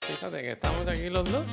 [0.00, 1.44] Fíjate que estamos aquí los dos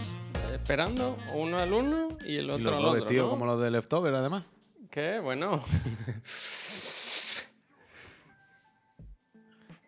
[0.53, 3.01] esperando uno al uno y el Y otro los al dos otro.
[3.03, 3.29] vestidos ¿no?
[3.31, 4.43] como los de Leftover, además.
[4.89, 5.61] Que bueno.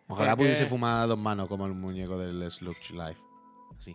[0.08, 3.20] Ojalá Porque- pudiese fumar a dos manos como el muñeco del Sludge Life.
[3.78, 3.94] Así.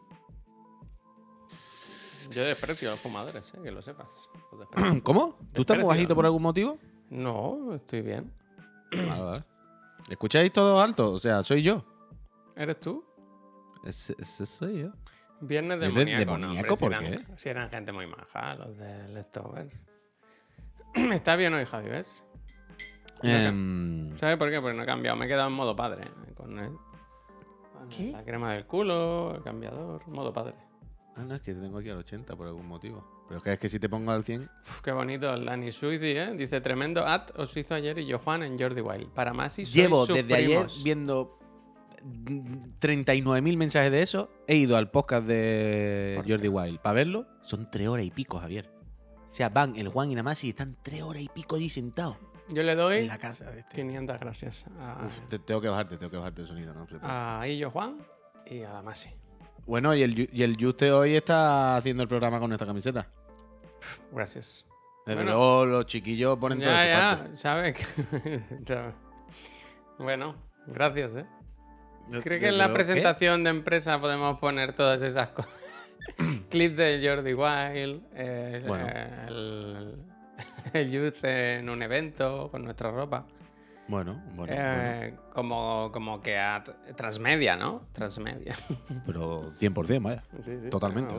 [2.32, 4.10] Yo desprecio a los fumadores, eh, que lo sepas.
[5.04, 5.38] ¿Cómo?
[5.54, 6.78] ¿Tú estás muy bajito por algún motivo?
[7.10, 8.32] no, estoy bien.
[8.92, 9.44] Vale, vale.
[10.10, 11.12] ¿Escucháis todo alto?
[11.14, 11.84] O sea, soy yo.
[12.56, 13.04] ¿Eres tú?
[13.84, 14.90] Ese, ese soy yo.
[15.42, 16.68] Viernes ¿Eres demoníaco, no, demoníaco?
[16.78, 19.86] ¿Por si eran, si eran gente muy maja, los de Leftovers.
[20.94, 22.24] Está bien hoy, Javi, ¿ves?
[23.24, 24.60] Em, ¿Sabes por qué?
[24.62, 26.06] Porque no he cambiado, me he quedado en modo padre.
[26.36, 26.78] Con el-
[27.90, 28.12] ¿Qué?
[28.12, 30.56] La crema del culo, el cambiador, modo padre.
[31.16, 33.13] ah, no, es que te tengo aquí al 80 por algún motivo.
[33.34, 34.44] Pero es que, es que si te pongo al 100...
[34.62, 36.34] Uf, qué bonito el Dani Suizi, ¿eh?
[36.38, 39.10] Dice, tremendo ad os hizo ayer y yo Juan en Jordi Wild.
[39.10, 41.40] Para más y Llevo desde ayer viendo
[42.80, 44.30] 39.000 mensajes de eso.
[44.48, 47.26] He ido al podcast de ¿Por Jordi Wild para verlo.
[47.42, 48.70] Son tres horas y pico, Javier.
[49.32, 51.70] O sea, van el Juan y la Masi y están tres horas y pico allí
[51.70, 52.18] sentados
[52.50, 53.74] Yo le en doy la casa de este.
[53.78, 56.86] 500 gracias a, Uf, te- tengo que bajarte, tengo que bajarte el sonido, ¿no?
[57.02, 57.98] A Illo Juan
[58.46, 59.10] y a la Masi.
[59.66, 63.08] Bueno, y el, y el Juste hoy está haciendo el programa con esta camiseta.
[64.12, 64.66] Gracias.
[65.06, 65.32] Desde Bueno.
[65.38, 67.30] luego los chiquillos ponen todo de Ya, parte.
[67.34, 67.96] ya, ¿sabes?
[70.00, 70.36] Bueno,
[70.68, 71.26] gracias, ¿eh?
[72.22, 75.52] Creo que en la presentación de empresa podemos poner todas esas cosas.
[76.50, 78.88] Clips de Jordi Wild, eh, Bueno.
[79.28, 79.96] el,
[80.74, 83.26] el youth en un evento con nuestra ropa.
[83.94, 86.64] Bueno, bueno, Eh, Como, como que a
[86.96, 87.86] transmedia, ¿no?
[87.94, 88.56] Transmedia.
[88.68, 90.24] bueno, pero 100%, vaya.
[90.40, 91.14] Sí, sí, Totalmente.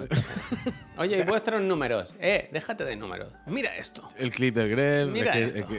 [0.99, 2.17] Oye, y vuestros números.
[2.19, 3.33] Eh, déjate de números.
[3.47, 4.09] Mira esto.
[4.17, 5.73] El clip del Gref, Mira es que, esto.
[5.73, 5.79] es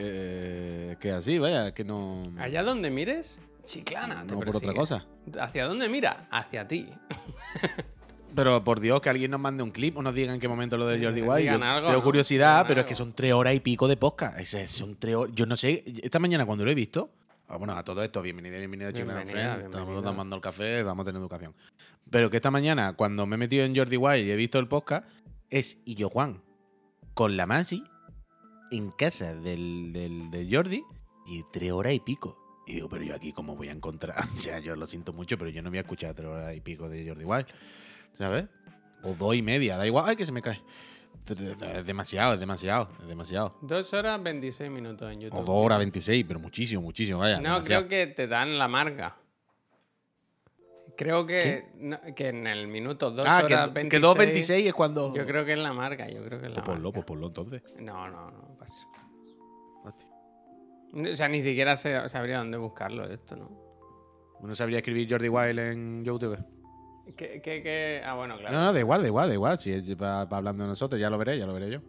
[0.92, 2.32] eh, que así, vaya, que no...
[2.38, 4.24] Allá donde mires, Chiclana.
[4.26, 5.04] te No por otra cosa.
[5.38, 6.26] ¿Hacia dónde mira?
[6.30, 6.88] Hacia ti.
[8.36, 10.76] Pero por Dios, que alguien nos mande un clip o nos diga en qué momento
[10.76, 11.38] lo de Jordi Wild.
[11.38, 12.04] Digan Yo algo, tengo ¿no?
[12.04, 14.38] curiosidad, pero es que son tres horas y pico de podcast.
[14.38, 15.34] Ese- son tres horas.
[15.34, 17.10] Yo no sé, esta mañana cuando lo he visto.
[17.48, 19.14] ah, Bueno, a todo esto, bienvenido, bienvenido, chicos.
[19.14, 21.54] Bienvenida, Estamos tomando el café, vamos a tener educación.
[22.10, 24.68] Pero que esta mañana, cuando me he metido en Jordi Wild y he visto el
[24.68, 25.08] podcast,
[25.50, 26.42] es y yo Juan
[27.14, 27.82] con la Masi
[28.70, 30.84] en casa del, del, de Jordi
[31.26, 32.36] y tres horas y pico.
[32.66, 34.16] Y digo, pero yo aquí cómo voy a encontrar.
[34.36, 36.60] O sea, yo lo siento mucho, pero yo no voy a escuchar tres horas y
[36.60, 37.46] pico de Jordi Wild.
[38.18, 38.46] ¿Sabes?
[39.02, 40.04] O dos y media, da igual.
[40.08, 40.60] Ay, que se me cae.
[41.28, 43.56] Es demasiado, es demasiado, es demasiado.
[43.62, 45.38] Dos horas 26 minutos en O YouTube.
[45.44, 47.36] dos horas 26, pero muchísimo, muchísimo, vaya.
[47.40, 47.86] No, demasiado.
[47.88, 49.16] creo que te dan la marca.
[50.96, 53.90] Creo que, no, que en el minuto 2 Ah, horas que, 26.
[53.90, 54.00] que
[54.54, 55.12] 2.26 es cuando.
[55.14, 56.94] Yo creo que es la marca, yo creo que es la Pues ponlo, marca.
[56.94, 57.62] pues ponlo entonces.
[57.80, 58.86] No, no, no pasa.
[59.84, 60.08] Hostia.
[61.12, 63.50] O sea, ni siquiera sabría dónde buscarlo esto, ¿no?
[64.40, 66.38] No sabría escribir Jordi Wild en YouTube.
[67.14, 68.02] ¿Qué, qué, qué?
[68.04, 68.56] Ah, bueno, claro.
[68.56, 69.58] No, no, da igual, da igual, da igual.
[69.58, 71.80] Si es para hablando de nosotros, ya lo veré, ya lo veré yo.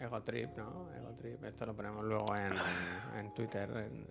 [0.00, 0.88] Ego Trip, ¿no?
[0.96, 1.44] Ego Trip.
[1.44, 2.54] Esto lo ponemos luego en,
[3.18, 3.70] en Twitter.
[3.76, 4.06] En,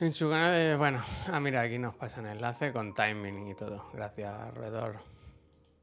[0.00, 0.76] en su canal de.
[0.76, 1.02] Bueno,
[1.32, 3.90] ah, mira, aquí nos pasan enlace con timing y todo.
[3.94, 4.98] Gracias, Redor.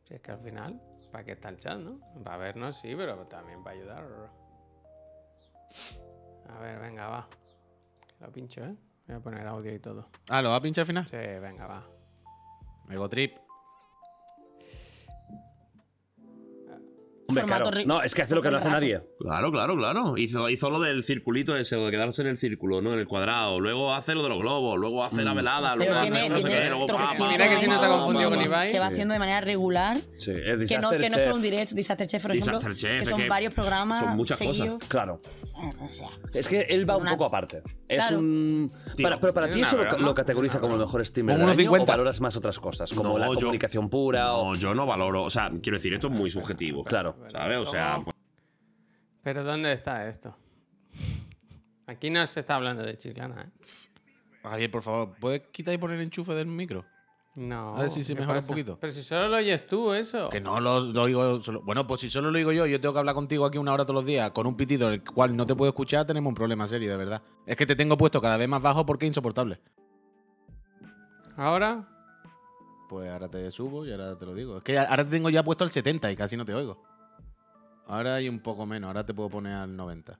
[0.03, 0.79] Si es que al final,
[1.11, 1.99] ¿para qué está el chat, no?
[2.23, 4.05] Para vernos, sí, pero también para ayudar.
[6.49, 7.27] A ver, venga, va.
[8.21, 8.75] Lo pincho, ¿eh?
[9.07, 10.07] Voy a poner audio y todo.
[10.29, 11.07] Ah, ¿lo va a pinchar al final?
[11.07, 11.83] Sí, venga, va.
[12.89, 13.44] Ego Trip.
[17.27, 17.85] Formato claro.
[17.87, 19.01] No, es que hace lo que no hace nadie.
[19.19, 20.17] Claro, claro, claro.
[20.17, 22.93] Hizo, hizo lo del circulito ese, lo de quedarse en el círculo, ¿no?
[22.93, 23.59] En el cuadrado.
[23.59, 26.41] Luego hace lo de los globos, luego hace la velada, Pero luego tiene- hace no
[26.41, 26.85] sé qué, luego
[27.29, 28.41] Mira que si no se ha confundido con.
[28.41, 28.71] Ibai.
[28.71, 29.97] que va haciendo de manera regular.
[30.17, 31.31] Sí, es Que no, que no Chef.
[31.31, 34.39] son directos, Disaster Chef, por ejemplo, Disaster Chef, que son que varios programas son muchas
[34.39, 34.69] cosas.
[34.87, 35.21] Claro.
[35.23, 37.61] Eh, O sea, Es que él va un poco aparte.
[37.87, 38.19] Es Claro.
[38.19, 38.71] un.
[38.95, 41.69] Tío, Para- pero para ti eso lo, categoriza como el mejor streamer Como del año
[41.71, 41.85] o 1,50.
[41.93, 44.53] valoras más otras cosas, como No, la yo- comunicación pura o.
[44.53, 45.23] No, yo no valoro.
[45.23, 46.83] O sea, quiero decir, esto es muy subjetivo.
[46.83, 47.14] Claro.
[47.31, 47.57] ¿Sabes?
[47.57, 48.15] O sea, pues,
[49.23, 50.35] Pero ¿dónde está esto?
[51.87, 53.49] Aquí no se está hablando de Chiclana, ¿eh?
[54.43, 56.85] Javier, por favor, ¿puedes quitar y poner el enchufe del micro?
[57.35, 57.75] No.
[57.75, 58.77] A ver si se ¿qué mejora un poquito.
[58.79, 60.29] Pero si solo lo oyes tú, eso.
[60.29, 61.61] Que no lo, lo oigo solo.
[61.63, 63.83] Bueno, pues si solo lo digo yo, yo tengo que hablar contigo aquí una hora
[63.83, 66.67] todos los días con un pitido el cual no te puedo escuchar, tenemos un problema
[66.67, 67.21] serio, de verdad.
[67.45, 69.59] Es que te tengo puesto cada vez más bajo porque es insoportable.
[71.35, 71.85] Ahora,
[72.87, 74.57] Pues ahora te subo y ahora te lo digo.
[74.57, 76.81] Es que ahora te tengo ya puesto al 70 y casi no te oigo.
[77.87, 80.17] Ahora hay un poco menos, ahora te puedo poner al 90.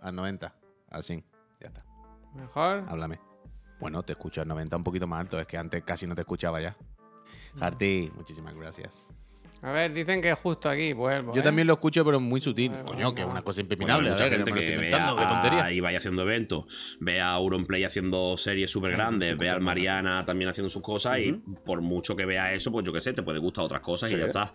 [0.00, 0.54] Al 90.
[0.90, 1.24] Así.
[1.60, 1.84] Ya está.
[2.34, 2.84] mejor.
[2.88, 3.18] Háblame.
[3.80, 6.20] Bueno, te escucho al 90 un poquito más alto, es que antes casi no te
[6.20, 6.76] escuchaba ya.
[7.60, 9.08] Harty, muchísimas gracias.
[9.62, 11.34] A ver, dicen que justo aquí vuelvo.
[11.34, 11.44] Yo ¿eh?
[11.44, 12.72] también lo escucho, pero muy sutil.
[12.86, 14.08] Coño, que es una cosa Bueno, impepinable.
[14.08, 15.72] hay a mucha gente no me lo que estoy vea inventando, qué a.
[15.72, 20.70] Ibai haciendo eventos, ve a Auronplay haciendo series súper grandes, ve al Mariana también haciendo
[20.70, 21.32] sus cosas y
[21.64, 24.16] por mucho que vea eso, pues yo qué sé, te puede gustar otras cosas y
[24.16, 24.52] ya está.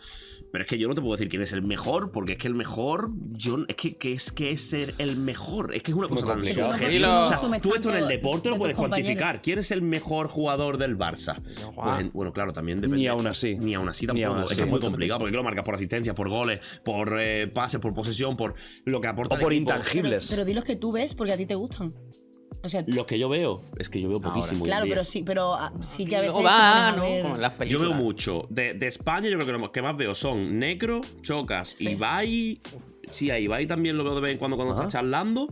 [0.52, 2.48] Pero es que yo no te puedo decir quién es el mejor, porque es que
[2.48, 5.98] el mejor, yo es que, que es que es ser el mejor, es que es
[5.98, 9.42] una cosa tan O sea, tú esto en el deporte lo de puedes cuantificar.
[9.42, 11.42] ¿Quién es el mejor jugador del Barça?
[11.76, 12.98] Pues, en- bueno, claro, también depende.
[12.98, 13.56] Ni aún así.
[13.56, 14.50] Ni aún así Ni tampoco.
[14.50, 17.80] Es que es muy complicado, porque lo marcas por asistencias, por goles, por eh, pases,
[17.80, 18.56] por posesión, por
[18.86, 19.50] lo que aporta O el por.
[19.52, 20.28] Pero, intangibles.
[20.30, 21.94] pero di los que tú ves porque a ti te gustan.
[22.64, 24.66] O sea, Los que yo veo, es que yo veo poquísimo.
[24.66, 26.36] claro, pero sí, pero ah, sí que a veces.
[26.44, 27.04] Va, ¿no?
[27.04, 27.90] Como en las Yo películas.
[27.90, 28.48] veo mucho.
[28.50, 32.60] De, de España, yo creo que lo que más veo son Necro, Chocas, Ibai.
[33.12, 34.84] Sí, a Ibai también lo veo de vez en cuando cuando Ajá.
[34.84, 35.52] está charlando.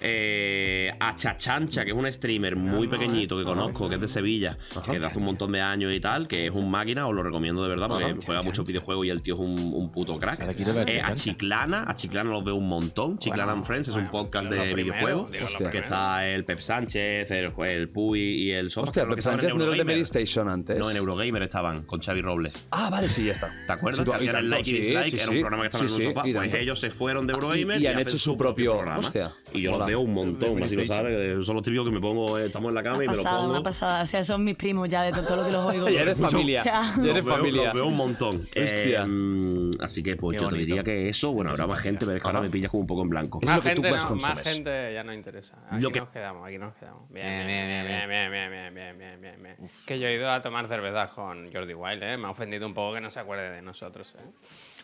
[0.00, 4.58] Eh, a Chachancha, que es un streamer muy pequeñito que conozco, que es de Sevilla,
[4.84, 7.22] que de hace un montón de años y tal, que es un máquina, os lo
[7.22, 8.16] recomiendo de verdad, porque Ajá.
[8.24, 10.40] juega muchos videojuegos y el tío es un, un puto crack.
[10.86, 11.14] Eh, a.
[11.14, 13.18] Chiclana, a Chiclana los veo un montón.
[13.18, 15.30] Chiclana and Friends es un podcast de videojuegos.
[15.30, 18.88] Que está el Pep Sánchez, el, el Puy y el Sopas.
[18.90, 19.90] Hostia, Pep Sánchez no era de.
[19.90, 20.78] Medistation antes.
[20.78, 22.54] No, en Eurogamer estaban, con Xavi Robles.
[22.70, 23.52] Ah, vale, sí, ya está.
[23.66, 24.04] ¿Te acuerdas?
[24.04, 26.22] Que hacían el like y dislike, era un programa que estaba en un sofá.
[26.32, 28.98] Pues ellos se fueron de Eurogamer Y- y han hecho su propio- programa.
[29.00, 29.80] hostia, y yo mola.
[29.80, 31.44] los veo un montón, así lo sabes.
[31.46, 33.22] Son los típicos que me pongo, eh, estamos en la cama Una y me lo
[33.22, 33.50] pongo.
[33.50, 34.02] una pasada.
[34.02, 35.88] O sea, son mis primos ya de todo lo que los oigo.
[35.90, 36.62] Ya eres familia.
[36.64, 37.64] Ya Los eres veo, familia.
[37.64, 38.36] los veo un montón.
[38.56, 39.06] Hostia.
[39.08, 40.66] Eh, así que, pues Qué yo te bonito.
[40.66, 42.86] diría que eso, bueno, habrá más gente, pero es que ahora me pillas como un
[42.86, 43.38] poco en blanco.
[43.42, 45.56] Es Más lo que tú gente, más no, más gente ya no interesa.
[45.70, 47.10] Aquí Lo que- nos quedamos, aquí nos quedamos.
[47.10, 49.70] Bien, Bien, bien, bien, bien, bien, bien, bien, bien, bien, bien, bien, bien.
[49.86, 52.16] Que yo he ido a tomar cervezas con Jordi Wild, ¿eh?
[52.16, 54.22] Me ha ofendido un poco que no se acuerde de nosotros, ¿eh?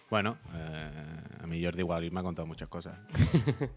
[0.08, 0.90] Bueno, eh,
[1.42, 2.96] a mí Jordi Wild me ha contado muchas cosas.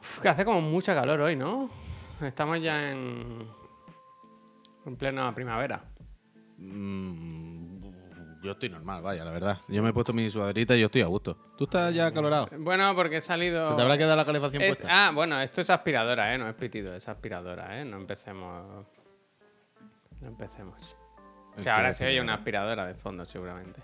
[0.00, 1.68] Uf, que hace como mucha calor hoy, ¿no?
[2.20, 3.38] Estamos ya en.
[4.86, 5.82] en plena primavera.
[6.58, 7.78] Mm,
[8.42, 9.58] yo estoy normal, vaya, la verdad.
[9.68, 11.36] Yo me he puesto mi sudaderita y yo estoy a gusto.
[11.56, 12.48] ¿Tú estás ya acalorado?
[12.58, 13.68] Bueno, porque he salido.
[13.70, 14.86] ¿Se te habrá quedado la calefacción Es- puesta?
[15.08, 16.38] ah, bueno, esto es aspiradora, ¿eh?
[16.38, 17.84] No es pitido, es aspiradora, ¿eh?
[17.84, 18.86] No empecemos.
[20.20, 20.96] No empecemos.
[21.58, 22.86] O sea, ahora se oye una aspiradora.
[22.86, 23.80] de fondo, seguramente.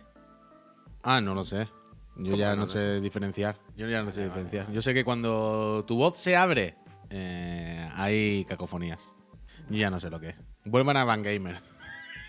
[1.03, 1.69] Ah, no lo sé.
[2.17, 3.57] Yo ya no, sé diferenciar.
[3.77, 4.71] Yo ya no sé diferenciar.
[4.71, 6.77] Yo sé que cuando tu voz se abre,
[7.11, 9.15] eh, hay cacofonías.
[9.69, 10.37] Yo ya no sé lo que es.
[10.65, 11.57] Vuelvan a Van Gamer.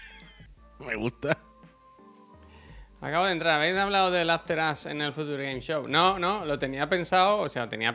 [0.85, 1.37] me gusta.
[2.99, 3.61] Acabo de entrar.
[3.61, 5.87] ¿Habéis hablado del After Us en el Future Game Show?
[5.87, 7.93] No, no, lo tenía pensado, o sea, tenía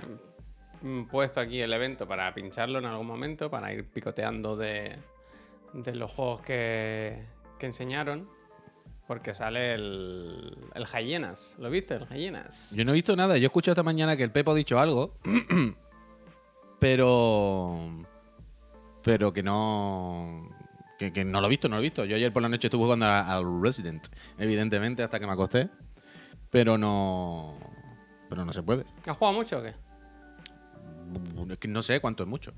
[0.83, 4.97] mm, puesto aquí el evento para pincharlo en algún momento, para ir picoteando de,
[5.73, 7.25] de los juegos que,
[7.61, 8.29] que enseñaron.
[9.07, 11.57] Porque sale el, el Hyenas.
[11.59, 11.95] ¿Lo viste?
[11.95, 12.73] El Hyenas.
[12.77, 13.37] Yo no he visto nada.
[13.39, 15.15] Yo he escuchado esta mañana que el Pepo ha dicho algo.
[16.79, 17.77] pero.
[19.03, 20.49] Pero que no.
[20.99, 22.05] Que, que no lo he visto, no lo he visto.
[22.05, 24.07] Yo ayer por la noche estuve jugando al Resident,
[24.39, 25.69] evidentemente, hasta que me acosté.
[26.51, 27.57] Pero no.
[28.29, 28.85] Pero no se puede.
[29.07, 29.75] ¿Has jugado mucho o qué?
[31.51, 32.53] Es que no sé cuánto es mucho.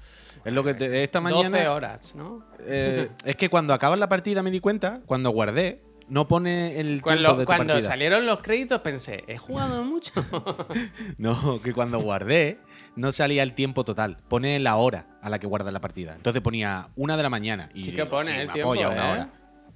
[0.44, 1.48] Es lo que te- esta mañana.
[1.58, 2.44] 12 horas, ¿no?
[2.60, 6.86] eh, es que cuando acabas la partida me di cuenta, cuando guardé, no pone el
[6.86, 7.88] tiempo Cuando, de tu cuando partida.
[7.88, 10.12] salieron los créditos pensé, ¿he jugado mucho?
[11.18, 12.58] No, que cuando guardé
[12.96, 14.18] no salía el tiempo total.
[14.28, 16.14] Pone la hora a la que guardas la partida.
[16.14, 17.70] Entonces ponía una de la mañana.
[17.74, 19.12] Y Sí que pone sí, el tiempo, polla, una ¿eh?
[19.12, 19.28] hora.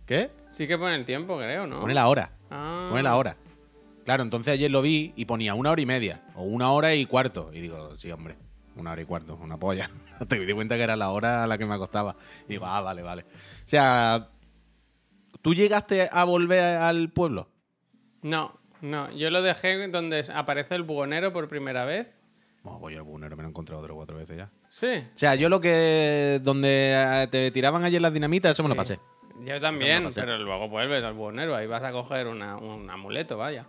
[0.07, 0.31] ¿Qué?
[0.53, 1.81] sí que pone el tiempo, creo, ¿no?
[1.81, 2.31] Pone la hora.
[2.51, 2.89] Ah.
[2.91, 3.37] Pone la hora.
[4.05, 6.21] Claro, entonces ayer lo vi y ponía una hora y media.
[6.35, 7.51] O una hora y cuarto.
[7.53, 8.37] Y digo, sí, hombre.
[8.77, 9.91] Una hora y cuarto, una polla.
[10.29, 12.15] Te di cuenta que era la hora a la que me acostaba.
[12.47, 13.23] Y digo, ah, vale, vale.
[13.23, 14.29] O sea,
[15.43, 17.49] ¿tú llegaste a volver al pueblo?
[18.23, 19.11] No, no.
[19.13, 22.23] Yo lo dejé donde aparece el bugonero por primera vez.
[22.63, 24.49] Bueno, pues yo el bunero me lo he encontrado tres o cuatro veces ya.
[24.69, 25.05] Sí.
[25.15, 26.41] O sea, yo lo que.
[26.43, 28.99] Donde eh, te tiraban ayer las dinamitas, eso me lo pasé.
[29.45, 31.55] Yo también, pero luego vuelves al bugonero.
[31.55, 33.67] Ahí vas a coger una- un amuleto, vaya.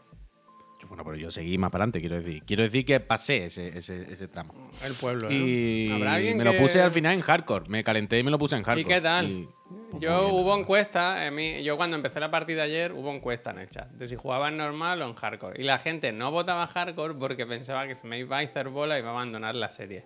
[0.87, 2.43] Bueno, pero yo seguí más para adelante, quiero decir.
[2.45, 4.53] Quiero decir que pasé ese, ese, ese tramo.
[4.83, 5.35] El pueblo, ¿no?
[5.35, 7.65] Y ¿Habrá alguien me que- lo puse al final en hardcore.
[7.69, 8.81] Me calenté y me lo puse en hardcore.
[8.81, 9.25] ¿Y qué tal?
[9.27, 9.47] Y-
[9.91, 10.59] pues yo hubo la verdad.
[10.61, 14.07] encuesta, en mí, yo cuando empecé la partida ayer hubo encuesta en el chat de
[14.07, 15.61] si jugaba en normal o en hardcore.
[15.61, 18.95] Y la gente no votaba hardcore porque pensaba que se me iba a hacer bola
[18.97, 20.03] y iba a abandonar la serie.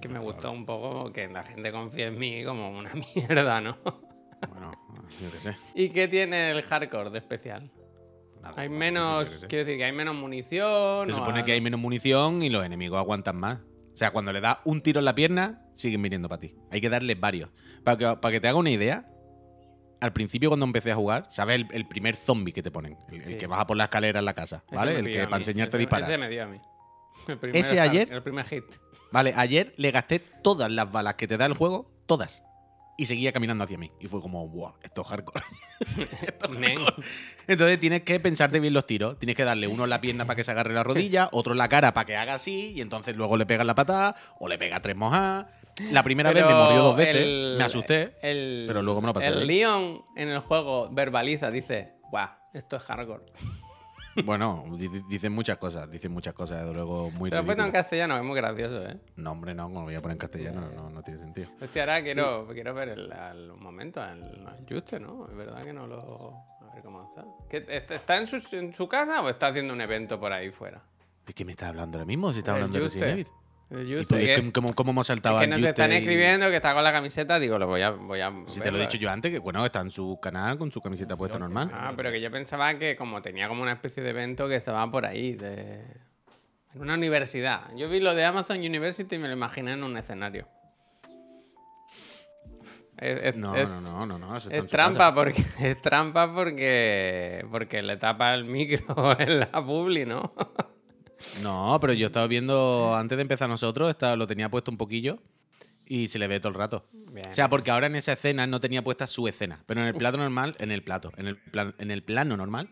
[0.00, 3.76] Que me gustó un poco que la gente confíe en mí como una mierda, ¿no?
[4.48, 4.72] Bueno,
[5.22, 5.56] yo qué sé.
[5.76, 7.70] ¿Y qué tiene el hardcore de especial?
[8.44, 9.46] Nada, Hay menos, sé.
[9.46, 11.08] quiero decir que hay menos munición.
[11.08, 13.58] Se supone que hay menos munición y los enemigos aguantan más.
[13.92, 16.54] O sea, cuando le das un tiro en la pierna, siguen viniendo para ti.
[16.70, 17.50] Hay que darles varios.
[17.84, 19.08] Para que, para que te haga una idea,
[20.00, 21.56] al principio cuando empecé a jugar, ¿sabes?
[21.56, 22.96] El, el primer zombie que te ponen.
[23.10, 24.98] El, que baja por la escalera en la casa, ¿vale?
[24.98, 26.10] El que para enseñarte a Ese- disparar.
[26.10, 26.58] Ese me dio a mí.
[27.28, 28.64] El primer Ese ayer- El primer hit.
[29.12, 32.42] Vale, ayer le gasté todas las balas que te da el juego, todas.
[32.96, 33.90] Y seguía caminando hacia mí.
[34.00, 35.44] Y fue como, wow, esto es hardcore.
[36.58, 36.78] Men.
[37.46, 39.18] Entonces tienes que pensarte bien los tiros.
[39.18, 41.58] Tienes que darle uno en la pierna para que se agarre la rodilla, otro en
[41.58, 44.58] la cara para que haga así, y entonces luego le pegas la patada o le
[44.58, 45.46] pega tres mojadas.
[45.90, 48.16] La primera vez me mordió dos veces, el- me asusté.
[48.22, 49.46] el- pero luego me lo pasé El.
[49.46, 53.24] Leon en el juego verbaliza, dice, guau, esto es hardcore.
[54.24, 57.44] Bueno, di- di- dicen muchas cosas, dicen muchas cosas, desde luego muy Te lo he
[57.44, 58.96] puesto en castellano, es muy gracioso, ¿eh?
[59.16, 61.48] No, hombre, no, como lo voy a poner en castellano, no, no tiene sentido.
[61.60, 65.26] Hostia, ahora quiero, quiero ver el, al momento, al, al Juste, ¿no?
[65.30, 66.30] Es verdad que no lo...
[66.60, 67.24] A ver cómo está.
[67.48, 70.50] ¿Qué- est- ¿Está en su, en su casa o está haciendo un evento por ahí
[70.50, 70.82] fuera?
[71.26, 72.32] ¿De qué me estás hablando ahora mismo?
[72.32, 72.84] Si estás El hablando de.
[72.84, 73.28] Resident Evil.
[73.70, 76.48] El ¿Y Juste, tú- que- ¿cómo- cómo, hemos saltado Es que nos están y- escribiendo
[76.50, 77.90] que está con la camiseta, digo, lo voy a.
[77.90, 80.58] Voy a Si te lo he dicho yo antes, que bueno, está en su canal
[80.58, 81.70] con su camiseta puesta normal.
[81.72, 84.88] Ah, pero que yo pensaba que como tenía como una especie de evento que estaba
[84.90, 85.80] por ahí, de...
[86.74, 87.62] en una universidad.
[87.76, 90.46] Yo vi lo de Amazon University y me lo imaginé en un escenario.
[92.98, 94.36] Es, es- No, es- no, no, no, no.
[94.36, 95.14] Es trampa casa.
[95.14, 98.84] porque es trampa porque porque le tapa el micro
[99.18, 100.32] en la publi, ¿no?
[101.42, 105.18] No, pero yo estaba viendo, antes de empezar nosotros, estaba, lo tenía puesto un poquillo
[105.86, 106.86] y se le ve todo el rato.
[107.12, 107.28] Bien.
[107.28, 109.94] O sea, porque ahora en esa escena no tenía puesta su escena, pero en el
[109.94, 112.68] plato normal, en el plato, en el, plan- en el plano normal.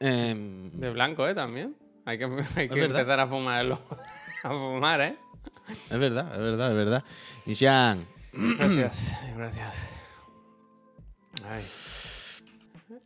[0.00, 1.34] em, De blanco, ¿eh?
[1.34, 1.74] También.
[2.04, 2.24] Hay que,
[2.56, 3.66] hay que empezar a fumar,
[4.44, 5.16] a fumar, ¿eh?
[5.90, 7.04] es verdad, es verdad, es verdad.
[7.46, 9.88] Nishan, Gracias, gracias.
[11.48, 11.64] Ay.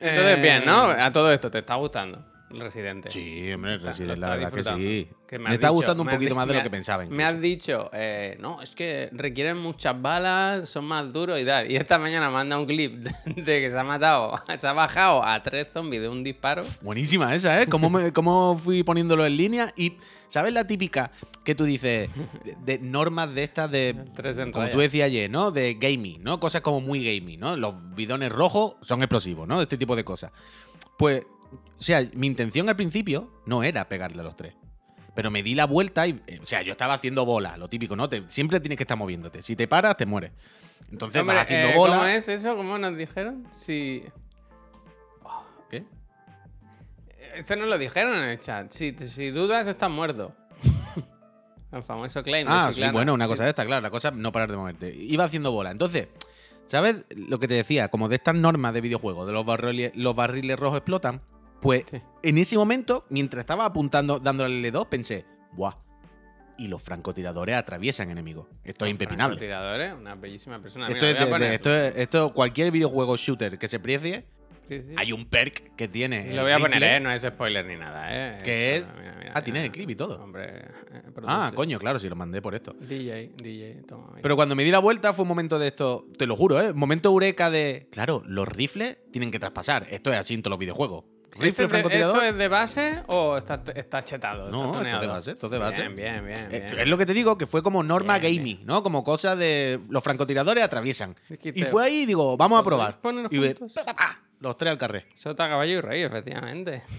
[0.00, 0.82] Entonces, Eh, bien, ¿no?
[0.90, 3.10] A todo esto, ¿te está gustando el Residente?
[3.10, 5.08] Sí, hombre, Está- Resident, lo la verdad que sí.
[5.26, 7.04] Que me está dicho- gustando un poquito más de lo que pensaba.
[7.04, 11.70] Me has dicho, eh, no, es que requieren muchas balas, son más duros y tal.
[11.70, 15.22] Y esta mañana manda un clip de, de que se ha matado, se ha bajado
[15.22, 16.62] a tres zombies de un disparo.
[16.82, 17.66] Buenísima esa, ¿eh?
[17.66, 21.10] Cómo, me- cómo fui poniéndolo en línea y, ¿sabes la típica
[21.44, 22.08] que tú dices
[22.44, 25.50] de, de normas de estas de, Tres en como tú decías ayer, ¿no?
[25.50, 26.40] De gaming, ¿no?
[26.40, 27.54] Cosas como muy gaming, ¿no?
[27.56, 29.60] Los bidones rojos son explosivos, ¿no?
[29.60, 30.32] Este tipo de cosas.
[30.96, 31.24] Pues,
[31.78, 34.54] o sea, mi intención al principio no era pegarle a los tres.
[35.14, 37.96] Pero me di la vuelta y, eh, o sea, yo estaba haciendo bola, lo típico,
[37.96, 38.08] ¿no?
[38.08, 39.42] Te- siempre tienes que estar moviéndote.
[39.42, 40.32] Si te paras, te mueres.
[40.90, 41.96] Entonces Hombre, vas haciendo eh, bola.
[41.96, 42.56] ¿Cómo es eso?
[42.56, 43.46] ¿Cómo nos dijeron?
[43.52, 44.04] Si...
[45.70, 45.84] ¿Qué?
[47.34, 48.70] Esto no lo dijeron en el chat.
[48.72, 50.34] Si, si dudas, estás muerto.
[51.72, 52.46] el famoso claim.
[52.48, 54.94] Ah, sí, bueno, una cosa de esta, claro, la cosa no parar de moverte.
[54.94, 55.70] Iba haciendo bola.
[55.70, 56.08] Entonces,
[56.66, 57.88] ¿sabes lo que te decía?
[57.88, 61.20] Como de estas normas de videojuegos, de los barriles, los barriles rojos explotan,
[61.60, 62.00] pues Sí.
[62.22, 65.74] en ese momento, mientras estaba apuntando, dándole L2, pensé, ¡buah!
[66.56, 68.46] Y los francotiradores atraviesan enemigos.
[68.64, 69.36] Esto es impepinable.
[69.38, 70.88] Francotiradores, una bellísima persona.
[70.88, 74.24] Esto Mira, es de- de- esto es- esto, cualquier videojuego shooter que se precie,
[74.68, 74.94] Sí, sí.
[74.96, 76.34] hay un perk que tiene.
[76.34, 76.82] Lo voy a poner.
[76.82, 76.98] ¿eh?
[77.00, 78.38] No es spoiler ni nada, ¿eh?
[78.42, 78.84] Que es-
[79.34, 80.20] Ah, tiene el clip y todo.
[80.22, 80.46] Hombre.
[80.48, 80.62] eh,
[81.26, 82.72] Ah, coño, claro, si lo mandé por esto.
[82.80, 84.08] DJ, DJ, toma.
[84.08, 84.22] mira.
[84.22, 86.72] Pero cuando me di la vuelta fue un momento de esto, te lo juro, ¿eh?
[86.72, 87.88] Momento eureka de.
[87.92, 89.86] Claro, los rifles tienen que traspasar.
[89.90, 91.04] Esto es así en todos los videojuegos.
[91.38, 92.14] ¿Este Rifle, es de- francotirador.
[92.16, 94.50] ¿Esto es de base o está, está chetado?
[94.50, 95.88] No, está esto es de base, esto es de base.
[95.88, 96.38] Bien, bien, bien.
[96.50, 96.78] Eh, bien.
[96.80, 98.82] Es lo que te digo, que fue como norma Bien, gaming, ¿no?
[98.82, 99.80] Como cosa de.
[99.88, 101.16] Los francotiradores atraviesan.
[101.42, 103.32] Y fue ahí y digo, vamos a ¿Podéis probar.
[103.32, 103.56] Y ve,
[104.40, 105.06] los tres al carré.
[105.14, 106.82] Sota, caballo y rey, efectivamente.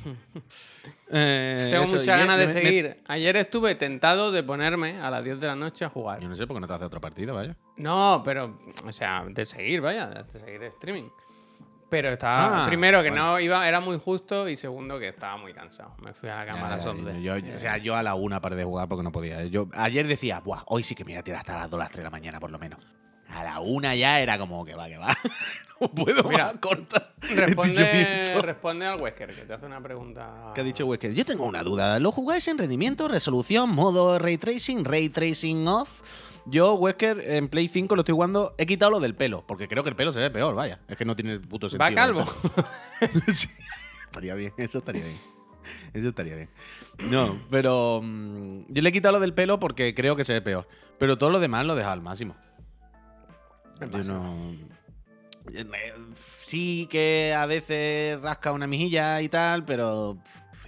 [1.11, 2.97] Eh, Tengo eso, muchas ganas de me- seguir.
[3.07, 6.19] Ayer estuve tentado de ponerme a las 10 de la noche a jugar.
[6.19, 7.55] Yo no sé por qué no te hace otra partida, vaya.
[7.77, 11.09] No, pero, o sea, de seguir, vaya, de seguir streaming.
[11.89, 13.31] Pero estaba, Ah, primero que bueno.
[13.33, 15.95] no iba, era muy justo y segundo que estaba muy cansado.
[16.03, 17.21] Me fui a la cama a Ya, las ya, 11.
[17.23, 19.43] yo- yo- o sea, yo a la una paré de jugar porque no podía.
[19.45, 21.89] Yo ayer decía, Buah, hoy sí que me voy a tirar hasta las 2 las
[21.89, 22.79] 3 de la mañana, por lo menos.
[23.35, 25.15] A la una ya era como que va, que va.
[25.81, 27.13] no puedo Mira, más corta.
[27.21, 30.51] Responde, responde al Wesker, que te hace una pregunta.
[30.55, 31.13] ¿Qué ha dicho Wesker?
[31.13, 31.99] Yo tengo una duda.
[31.99, 35.89] ¿Lo jugáis en rendimiento, resolución, modo ray tracing, ray tracing off?
[36.49, 38.55] Yo, Wesker, en Play 5 lo estoy jugando.
[38.57, 40.79] He quitado lo del pelo, porque creo que el pelo se ve peor, vaya.
[40.87, 41.89] Es que no tiene puto sentido.
[41.89, 42.23] ¿Va calvo?
[43.31, 43.47] Sí,
[44.05, 45.17] estaría bien, eso estaría bien.
[45.93, 46.49] Eso estaría bien.
[46.99, 50.41] No, pero mm, yo le he quitado lo del pelo porque creo que se ve
[50.41, 50.67] peor.
[50.97, 52.35] Pero todo lo demás lo he dejado al máximo.
[53.79, 54.17] Yo máximo.
[54.17, 54.69] no-
[56.45, 60.17] Sí que a veces rasca una mejilla y tal, pero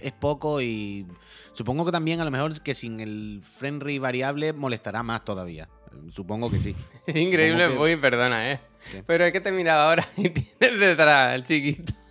[0.00, 1.06] es poco y
[1.54, 5.24] supongo que también a lo mejor es que sin el frame rate variable molestará más
[5.24, 5.68] todavía.
[6.12, 6.74] Supongo que sí.
[7.06, 8.60] Es increíble, que- perdona, ¿eh?
[8.90, 9.02] ¿Qué?
[9.06, 10.28] Pero es que te he mirado ahora y
[10.58, 11.92] tienes detrás al chiquito.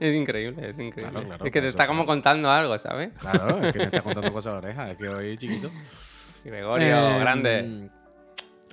[0.00, 1.10] Es increíble, es increíble.
[1.12, 3.10] Claro, claro, es que te está como contando algo, ¿sabes?
[3.18, 5.70] Claro, es que me está contando cosas a la oreja, es que hoy chiquito.
[6.44, 7.90] Gregorio, Eh, grande.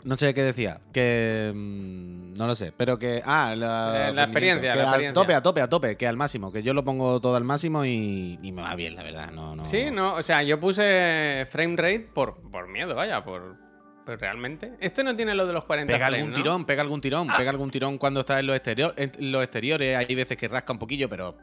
[0.03, 4.73] No sé qué decía, que mm, no lo sé, pero que ah, la, la experiencia,
[4.73, 5.13] que la a experiencia.
[5.21, 7.85] tope, a tope, a tope, que al máximo, que yo lo pongo todo al máximo
[7.85, 9.65] y, y me va bien, la verdad, no, no.
[9.65, 13.55] Sí, no, o sea, yo puse frame rate por, por miedo, vaya, por,
[14.05, 14.73] Pero realmente.
[14.81, 16.35] Esto no tiene lo de los 40 Pega algún ¿no?
[16.35, 17.35] tirón, pega algún tirón, Ah.
[17.37, 19.95] pega algún tirón cuando está en los, exterior, en los exteriores.
[19.95, 21.37] Hay veces que rasca un poquillo, pero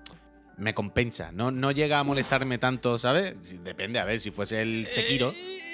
[0.58, 1.32] me compensa.
[1.32, 3.34] No, no llega a molestarme tanto, ¿sabes?
[3.64, 5.30] Depende, a ver, si fuese el Sekiro.
[5.34, 5.69] Eh,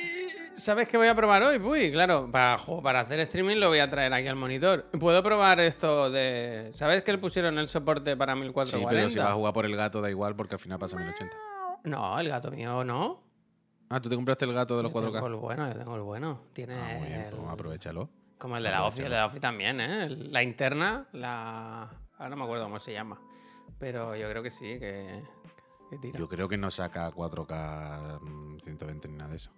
[0.56, 1.58] ¿Sabes qué voy a probar hoy?
[1.58, 4.86] Uy, claro, para, jo, para hacer streaming lo voy a traer aquí al monitor.
[4.98, 6.70] ¿Puedo probar esto de.
[6.74, 8.88] ¿Sabes que le pusieron el soporte para Sí, 1440?
[8.90, 11.36] pero si vas a jugar por el gato da igual porque al final pasa 1080.
[11.84, 13.22] No, el gato mío no.
[13.90, 15.12] Ah, tú te compraste el gato de los Yo 4K.
[15.12, 16.40] tengo el bueno, yo tengo el bueno.
[16.52, 16.74] Tiene.
[16.74, 18.08] Ah, muy bien, el- pues aprovechalo.
[18.38, 20.08] Como el de la OFI, el de la OFI también, ¿eh?
[20.08, 21.82] La interna, la.
[22.18, 23.20] Ahora no me acuerdo cómo se llama.
[23.78, 25.22] Pero yo creo que sí, que.
[25.90, 26.18] que tira.
[26.18, 29.50] Yo creo que no saca 4K mm, 120 ni nada de eso.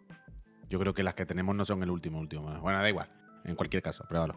[0.69, 2.43] Yo creo que las que tenemos no son el último, último.
[2.61, 3.09] Bueno, da igual.
[3.45, 4.35] En cualquier caso, pruébalo.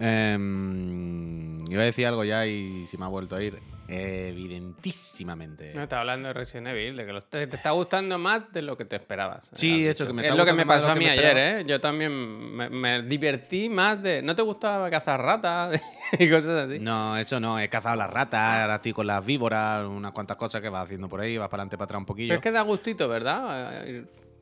[0.00, 3.58] Em, iba a decir algo ya y se me ha vuelto a ir.
[3.88, 5.72] Evidentísimamente.
[5.74, 8.62] No, estaba hablando de Resident Evil, de que los- te, te está gustando más de
[8.62, 9.48] lo que te esperabas.
[9.52, 11.36] Sí, eso, que me Es está lo que me pasó a mí ayer.
[11.36, 11.64] ¿eh?
[11.66, 12.12] Yo también
[12.56, 14.22] me, me divertí más de...
[14.22, 15.80] ¿No te gustaba cazar ratas
[16.18, 16.78] y cosas así?
[16.80, 17.58] No, eso no.
[17.58, 21.08] He cazado las ratas, ahora estoy con las víboras, unas cuantas cosas que vas haciendo
[21.08, 22.28] por ahí, vas para adelante, para atrás un poquillo.
[22.28, 23.82] Pero es que da gustito, ¿verdad?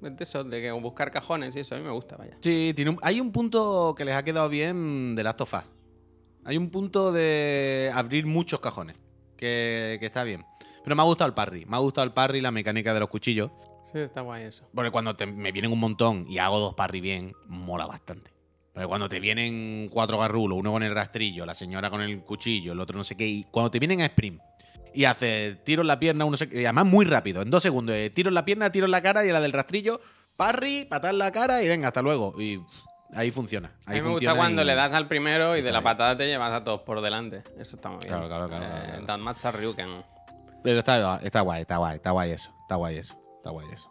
[0.00, 2.36] De eso, de que buscar cajones y eso, a mí me gusta, vaya.
[2.40, 5.72] Sí, tiene un- hay un punto que les ha quedado bien de Last of Us.
[6.44, 8.96] Hay un punto de abrir muchos cajones,
[9.36, 10.44] que, que está bien.
[10.84, 11.64] Pero me ha gustado el parry.
[11.66, 13.50] Me ha gustado el parry, la mecánica de los cuchillos.
[13.90, 14.64] Sí, está guay eso.
[14.74, 18.30] Porque cuando te- me vienen un montón y hago dos parry bien, mola bastante.
[18.72, 22.72] Pero cuando te vienen cuatro garrulos, uno con el rastrillo, la señora con el cuchillo,
[22.72, 24.40] el otro no sé qué, y cuando te vienen a sprint
[24.96, 27.94] y hace tiro en la pierna, uno qué, y además muy rápido, en dos segundos,
[27.94, 30.00] eh, tiro en la pierna, tiro en la cara y la del rastrillo,
[30.36, 32.34] parry, patar en la cara y venga, hasta luego.
[32.40, 32.80] Y pff,
[33.14, 33.72] ahí funciona.
[33.86, 36.26] A mí me gusta cuando y- le das al primero y de la patada te
[36.26, 37.42] llevas a todos por delante.
[37.58, 38.08] Eso está muy bien.
[38.10, 39.06] Claro, claro, claro, Eh, claro, claro.
[39.06, 40.02] Danmacha Ryuken.
[40.62, 42.50] Pero está, está guay, está guay, está guay eso.
[42.62, 43.14] Está guay eso.
[43.36, 43.90] Está guay eso.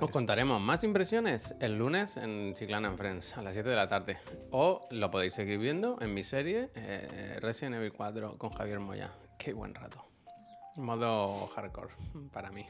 [0.00, 3.88] Os contaremos más impresiones el lunes en Chiclana en Friends a las 7 de la
[3.88, 4.18] tarde.
[4.50, 9.12] O lo podéis seguir viendo en mi serie eh, Resident Evil 4 con Javier Moya.
[9.38, 10.04] Qué buen rato.
[10.78, 11.92] Modo hardcore
[12.32, 12.64] para mí.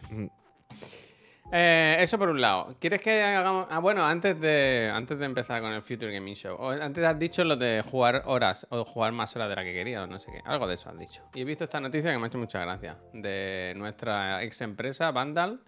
[1.51, 2.75] Eh, eso por un lado.
[2.79, 3.67] ¿Quieres que hagamos.?
[3.71, 6.57] Ah, bueno, antes de, antes de empezar con el Future Gaming Show.
[6.59, 9.73] o- Antes has dicho lo de jugar horas o jugar más horas de la que
[9.73, 10.41] querías o no sé qué.
[10.45, 11.23] Algo de eso has dicho.
[11.35, 12.99] Y he visto esta noticia que me ha hecho mucha gracia.
[13.15, 15.61] De nuestra ex empresa, Vandal.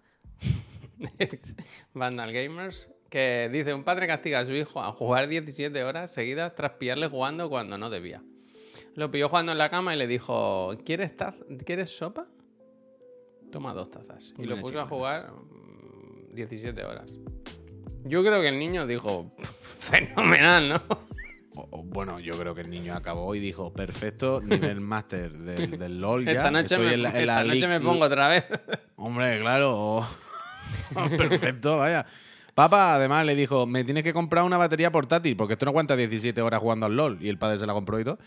[1.94, 2.90] Vandal Gamers.
[3.09, 7.09] Que dice: Un padre castiga a su hijo a jugar 17 horas seguidas tras pillarle
[7.09, 8.22] jugando cuando no debía.
[9.00, 12.26] Lo pilló jugando en la cama y le dijo: ¿Quieres, taz- ¿quieres sopa?
[13.50, 14.34] Toma dos tazas.
[14.36, 17.18] Y lo puso a jugar mm, 17 horas.
[18.04, 19.32] Yo creo que el niño dijo:
[19.80, 20.82] Fenomenal, ¿no?
[21.56, 25.78] O- o, bueno, yo creo que el niño acabó y dijo, perfecto, nivel máster del,
[25.78, 26.32] del LOL ya.
[26.32, 28.44] esta noche, estoy me, en la- en la esta noche me pongo otra vez.
[28.96, 30.06] Hombre, claro.
[31.16, 32.04] Perfecto, vaya.
[32.61, 35.96] Papá, además, le dijo, me tienes que comprar una batería portátil, porque esto no aguanta
[35.96, 37.16] 17 horas jugando al LOL.
[37.23, 38.18] Y el padre se la compró y todo.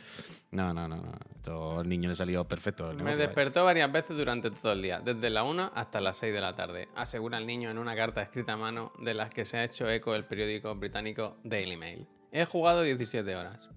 [0.50, 0.96] No, no, no.
[0.96, 1.12] no.
[1.36, 2.90] Esto, el niño le salió perfecto.
[2.90, 3.18] el Me vaya.
[3.18, 6.56] despertó varias veces durante todo el día, desde la 1 hasta las 6 de la
[6.56, 9.66] tarde, asegura el niño en una carta escrita a mano de las que se ha
[9.66, 12.08] hecho eco el periódico británico Daily Mail.
[12.32, 13.70] He jugado 17 horas.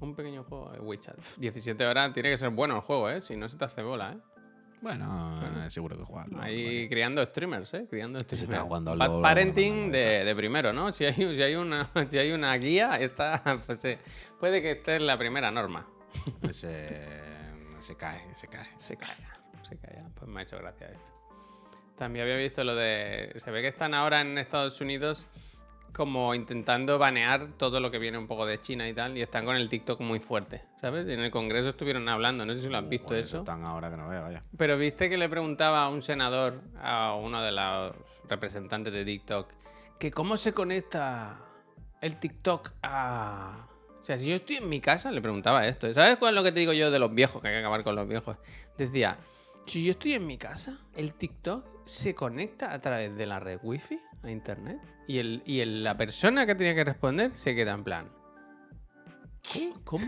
[0.00, 1.18] Un pequeño juego de WeChat.
[1.18, 3.22] Uf, 17 horas tiene que ser bueno el juego, ¿eh?
[3.22, 4.18] Si no se te hace bola, ¿eh?
[4.80, 6.26] Bueno, eh, seguro que juega.
[6.40, 7.86] Ahí criando streamers, ¿eh?
[7.90, 8.62] Criando está streamers.
[8.62, 10.92] jugando al LOL, parenting de, de primero, ¿no?
[10.92, 13.98] Si hay, si hay, una, si hay una guía, está, pues, eh,
[14.38, 15.86] puede que esté en la primera norma.
[16.50, 17.06] Se,
[17.80, 18.68] se cae, se cae.
[18.78, 20.08] Se calla, se calla.
[20.14, 21.10] Pues me ha hecho gracia esto.
[21.96, 23.32] También había visto lo de.
[23.36, 25.26] Se ve que están ahora en Estados Unidos
[25.92, 29.16] como intentando banear todo lo que viene un poco de China y tal.
[29.16, 30.62] Y están con el TikTok muy fuerte.
[30.80, 31.08] ¿Sabes?
[31.08, 32.46] En el Congreso estuvieron hablando.
[32.46, 33.38] No sé si lo has visto Joder, eso.
[33.38, 34.42] Están ahora que no vea, vaya.
[34.56, 37.94] Pero viste que le preguntaba a un senador, a uno de los
[38.28, 39.52] representantes de TikTok,
[39.98, 41.40] que cómo se conecta
[42.00, 43.66] el TikTok a.
[44.00, 45.92] O sea, si yo estoy en mi casa, le preguntaba esto.
[45.92, 47.42] ¿Sabes cuál es lo que te digo yo de los viejos?
[47.42, 48.36] Que hay que acabar con los viejos.
[48.78, 49.18] Decía,
[49.66, 53.58] si yo estoy en mi casa, el TikTok se conecta a través de la red
[53.62, 54.78] wifi a internet.
[55.06, 58.08] Y, el, y el- la persona que tenía que responder se queda en plan.
[59.52, 59.80] ¿Cómo?
[59.84, 60.06] ¿Cómo?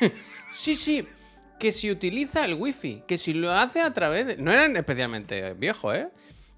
[0.52, 1.06] sí, sí.
[1.58, 4.36] Que si utiliza el wifi, que si lo hace a través de...
[4.38, 6.08] No eran especialmente viejos, ¿eh?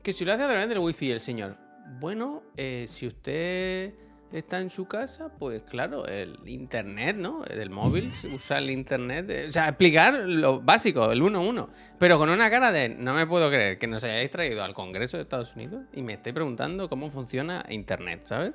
[0.03, 1.57] Que si lo hace a través del wifi el señor.
[1.99, 3.95] Bueno, eh, si usted
[4.33, 7.43] está en su casa, pues claro, el internet, ¿no?
[7.43, 9.27] Del móvil, usar el internet.
[9.31, 11.69] eh, o sea, explicar lo básico, el 1-1.
[11.99, 15.17] Pero con una cara de, no me puedo creer que nos hayáis traído al Congreso
[15.17, 18.53] de Estados Unidos y me esté preguntando cómo funciona internet, ¿sabes?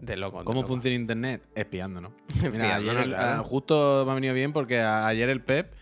[0.00, 0.38] De loco.
[0.38, 0.68] de ¿Cómo loco.
[0.74, 1.42] funciona Internet?
[1.54, 2.12] Espiándonos.
[2.36, 3.40] Mira, Espiándonos, ayer claro.
[3.40, 5.72] ah, justo me ha venido bien porque ayer el Pep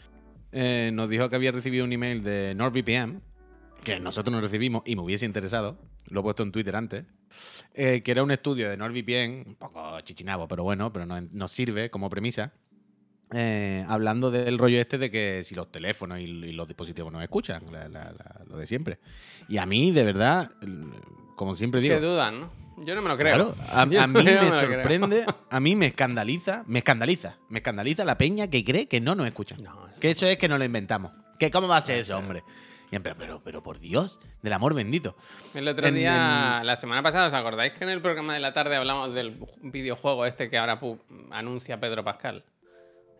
[0.50, 3.20] eh, nos dijo que había recibido un email de NordVPN,
[3.84, 5.78] que nosotros no recibimos y me hubiese interesado.
[6.10, 7.04] Lo he puesto en Twitter antes,
[7.74, 11.90] eh, que era un estudio de NordVPN, un poco chichinabo, pero bueno, pero nos, sirve
[11.90, 12.52] como premisa,
[13.32, 17.22] eh, hablando del rollo este de que si los teléfonos y, y los dispositivos nos
[17.22, 18.98] escuchan, la- la- la- lo de siempre.
[19.48, 20.50] Y a mí, de verdad,
[21.36, 22.58] como siempre digo, Qué dudan, ¿no?
[22.84, 23.34] Yo no me lo creo.
[23.34, 28.46] Claro, a, mí me sorprende, a mí me escandaliza, me escandaliza, me escandaliza la peña
[28.48, 29.62] que cree que no nos escuchan.
[29.64, 31.10] No, eso que eso es que no lo inventamos.
[31.40, 32.44] Que cómo va a ser eso, hombre.
[32.90, 35.14] Y pero, pero por Dios, del amor bendito.
[35.54, 38.52] El otro En- día, la semana pasada, ¿os acordáis que en el programa de la
[38.52, 40.80] tarde hablamos del videojuego este que ahora
[41.30, 42.44] anuncia Pedro Pascal?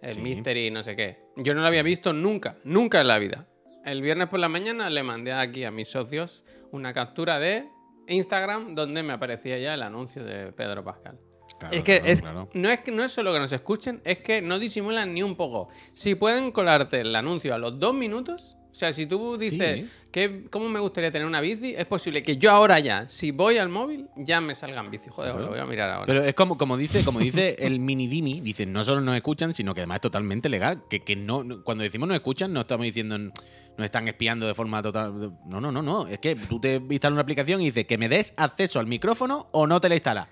[0.01, 0.21] El Sí.
[0.21, 1.19] Mystery no sé qué.
[1.37, 3.47] Yo no lo había visto nunca, nunca en la vida.
[3.85, 7.69] El viernes por la mañana le mandé aquí a mis socios una captura de
[8.07, 11.19] Instagram donde me aparecía ya el anuncio de Pedro Pascal.
[11.59, 12.49] Claro, es que, claro, es, claro.
[12.55, 15.35] No, es que no es solo que nos escuchen, es que no disimulan ni un
[15.35, 15.69] poco.
[15.95, 19.91] Si pueden colarte el anuncio a los dos minutos, sea, si tú dices, Sí.
[20.13, 21.75] que, ¿cómo me gustaría tener una bici?
[21.77, 25.11] Es posible que yo ahora ya, si voy al móvil, ya me salgan bici.
[25.11, 25.47] Joder, Claro.
[25.47, 26.07] lo voy a mirar ahora.
[26.07, 29.53] Pero es como, como dice, como dice el mini Dimi, dice, no solo nos escuchan,
[29.55, 30.83] sino que además es totalmente legal.
[30.89, 34.55] Que, que no, no- cuando decimos nos escuchan, no estamos diciendo nos están espiando de
[34.55, 35.33] forma total.
[35.47, 36.09] No, no, no, no.
[36.09, 39.49] Es que tú te instalas una aplicación y dices que me des acceso al micrófono
[39.53, 40.27] o no te la instalas.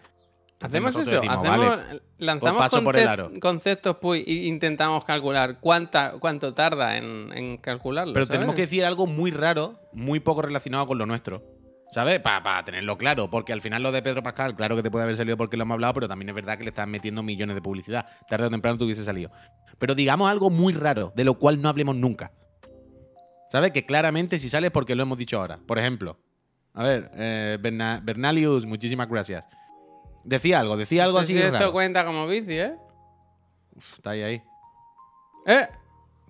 [0.61, 2.71] Hacemos eso, decimos, hacemos, vale, lanzamos
[3.40, 8.14] conceptos pues, y intentamos calcular cuánta, cuánto tarda en, en calcularlo.
[8.14, 8.38] Pero ¿sabes?
[8.38, 11.42] tenemos que decir algo muy raro, muy poco relacionado con lo nuestro.
[11.92, 12.21] ¿Sabes?
[12.21, 13.31] Para tenerlo claro.
[13.31, 15.62] Porque al final lo de Pedro Pascal, claro que te puede haber salido porque lo
[15.62, 18.07] hemos hablado, pero también es verdad que le están metiendo millones de publicidad.
[18.29, 19.31] Tarde o temprano tuviese salido.
[19.79, 22.33] Pero digamos algo muy raro, de lo cual no hablemos nunca.
[23.51, 23.71] ¿Sabes?
[23.73, 25.59] Que claramente si sale es porque lo hemos dicho ahora.
[25.66, 26.19] Por ejemplo,
[26.75, 29.47] a ver, eh, Berna- Bernalius, muchísimas gracias.
[30.27, 31.73] Decía algo, decía algo No sé así si esto raro.
[31.73, 32.77] cuenta como bici, ¿eh?
[33.79, 34.43] Está ahí, ahí.
[35.47, 35.69] ¡Eh!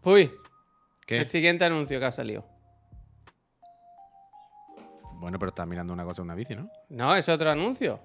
[0.02, 0.30] Uy,
[1.06, 1.20] ¿Qué?
[1.20, 2.44] el siguiente anuncio que ha salido.
[5.14, 6.68] Bueno, pero estaba mirando una cosa de una bici, ¿no?
[6.90, 7.98] No, es otro anuncio.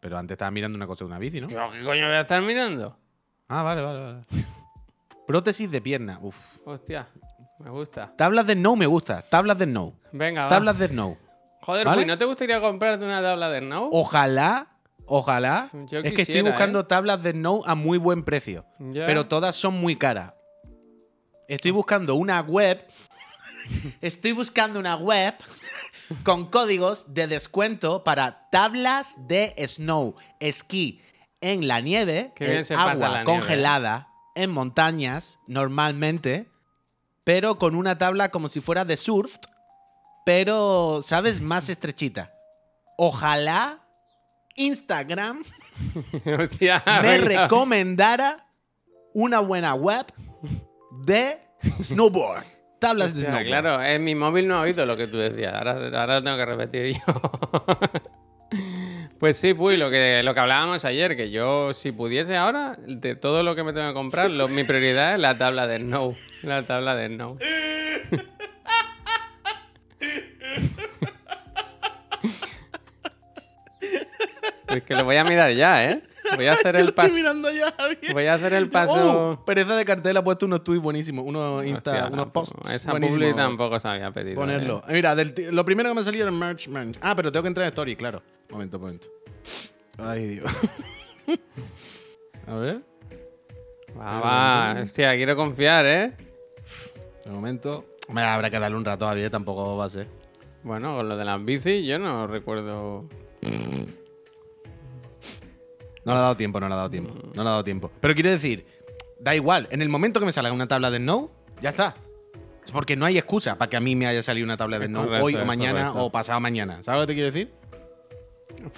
[0.00, 1.46] Pero antes estaba mirando una cosa de una bici, ¿no?
[1.48, 2.96] ¿Yo qué coño voy a estar mirando?
[3.46, 4.24] Ah, vale, vale, vale.
[5.28, 6.18] Prótesis de pierna.
[6.20, 6.36] Uf.
[6.64, 7.06] Hostia,
[7.60, 8.12] me gusta.
[8.16, 9.22] Tablas de Snow me gusta.
[9.22, 9.94] Tablas de Snow.
[10.10, 10.48] Venga, va.
[10.48, 11.16] Tablas de Snow.
[11.62, 11.96] Joder, ¿vale?
[11.98, 13.90] pues, ¿no te gustaría comprarte una tabla de Snow?
[13.92, 14.68] Ojalá,
[15.06, 15.68] ojalá.
[15.72, 16.84] Yo es que estoy quisiera, buscando ¿eh?
[16.84, 18.64] tablas de Snow a muy buen precio.
[18.78, 20.32] Pero todas son muy caras.
[21.48, 22.86] Estoy buscando una web.
[24.00, 25.34] Estoy buscando una web
[26.24, 31.00] con códigos de descuento para tablas de snow, esquí
[31.40, 33.24] en la nieve, en agua nieve, ¿eh?
[33.24, 36.48] congelada, en montañas, normalmente,
[37.24, 39.36] pero con una tabla como si fuera de surf,
[40.24, 41.40] pero, ¿sabes?
[41.40, 42.32] Más estrechita.
[42.96, 43.78] Ojalá
[44.56, 45.42] Instagram
[46.38, 47.42] Hostia, me venga.
[47.44, 48.46] recomendara
[49.14, 50.06] una buena web
[51.06, 51.38] de
[51.82, 52.44] snowboard.
[52.78, 53.46] Tablas de snowboard.
[53.46, 55.54] claro, en mi móvil no ha oído lo que tú decías.
[55.54, 57.14] Ahora, ahora lo tengo que repetir yo.
[59.18, 63.14] pues sí, Puy, lo que, lo que hablábamos ayer, que yo, si pudiese ahora, de
[63.16, 66.14] todo lo que me tengo que comprar, lo- mi prioridad es la tabla de Snow.
[66.42, 67.38] La tabla de Snow.
[74.70, 76.02] Es que lo voy a mirar ya, ¿eh?
[76.36, 77.14] Voy a hacer el Estoy paso.
[77.14, 78.12] mirando ya, Javier.
[78.12, 79.30] Voy a hacer el paso.
[79.32, 82.70] Oh, pereza de cartel ha puesto unos tweets buenísimos, unos, Insta, Hostia, unos posts.
[82.72, 84.36] Esa publi tampoco se había pedido.
[84.36, 84.82] Ponerlo.
[84.88, 84.92] ¿eh?
[84.92, 86.98] Mira, del lo primero que me salió era merch, merch.
[87.00, 88.22] Ah, pero tengo que entrar en story, claro.
[88.50, 89.06] Momento, momento.
[89.98, 90.50] Ay, Dios.
[92.46, 92.80] A ver,
[93.98, 94.80] Va, va.
[94.82, 96.12] Hostia, quiero confiar, ¿eh?
[97.24, 97.84] de momento.
[98.08, 100.08] Me habrá que darle un rato a Javier, tampoco va a ser.
[100.64, 103.04] Bueno, con lo de las bicis, yo no recuerdo.
[106.04, 107.12] No le ha dado tiempo, no le ha dado tiempo.
[107.34, 107.90] No le ha dado tiempo.
[108.00, 108.64] Pero quiero decir,
[109.18, 109.68] da igual.
[109.70, 111.94] En el momento que me salga una tabla de Snow, ya está.
[112.64, 114.86] Es porque no hay excusa para que a mí me haya salido una tabla de
[114.86, 116.04] Snow correcto, hoy o mañana correcto.
[116.06, 116.82] o pasado mañana.
[116.82, 117.52] ¿Sabes lo que te quiero decir?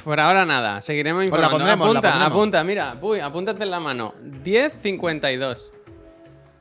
[0.05, 1.59] Por ahora nada, seguiremos Pues la informando.
[1.59, 4.15] pondremos, apunta, apunta, mira, uy, apúntate en la mano.
[4.45, 5.71] 10.52.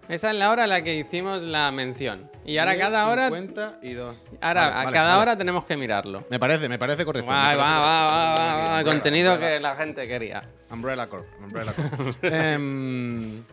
[0.09, 2.30] Esa es la hora a la que hicimos la mención.
[2.45, 4.17] Y ahora cada hora, 52.
[4.41, 5.21] ahora Vale, a vale, cada vale.
[5.21, 6.23] hora tenemos que mirarlo.
[6.29, 7.29] Me parece, me parece correcto.
[7.29, 7.87] Va, parece va, correcto.
[7.87, 9.55] va, va, va, va, contenido umbrella.
[9.55, 10.43] que la gente quería.
[10.71, 11.25] Umbrella Corp.
[11.39, 12.17] Umbrella Corp.
[12.23, 13.43] Em,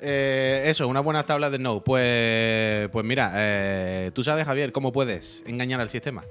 [0.00, 1.82] eh, eso, unas buenas tablas de no.
[1.82, 6.24] Pues, pues mira, eh, tú sabes, Javier, cómo puedes engañar al sistema.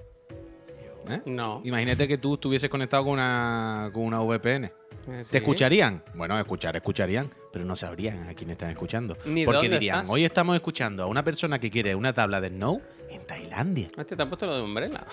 [1.09, 1.21] ¿Eh?
[1.25, 1.61] No.
[1.63, 4.65] Imagínate que tú estuvieses conectado con una, con una VPN.
[4.65, 6.03] Eh, ¿Te escucharían?
[6.13, 9.17] Bueno, escuchar, escucharían, pero no sabrían a quién están escuchando.
[9.25, 10.11] Ni Porque dónde dirían, estás.
[10.11, 13.87] hoy estamos escuchando a una persona que quiere una tabla de Snow en Tailandia.
[13.97, 15.03] Hostia, te has puesto lo de Umbrella.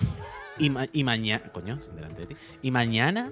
[0.59, 1.51] Y, ma- y mañana.
[1.51, 2.35] Coño, delante de ti.
[2.61, 3.31] Y mañana.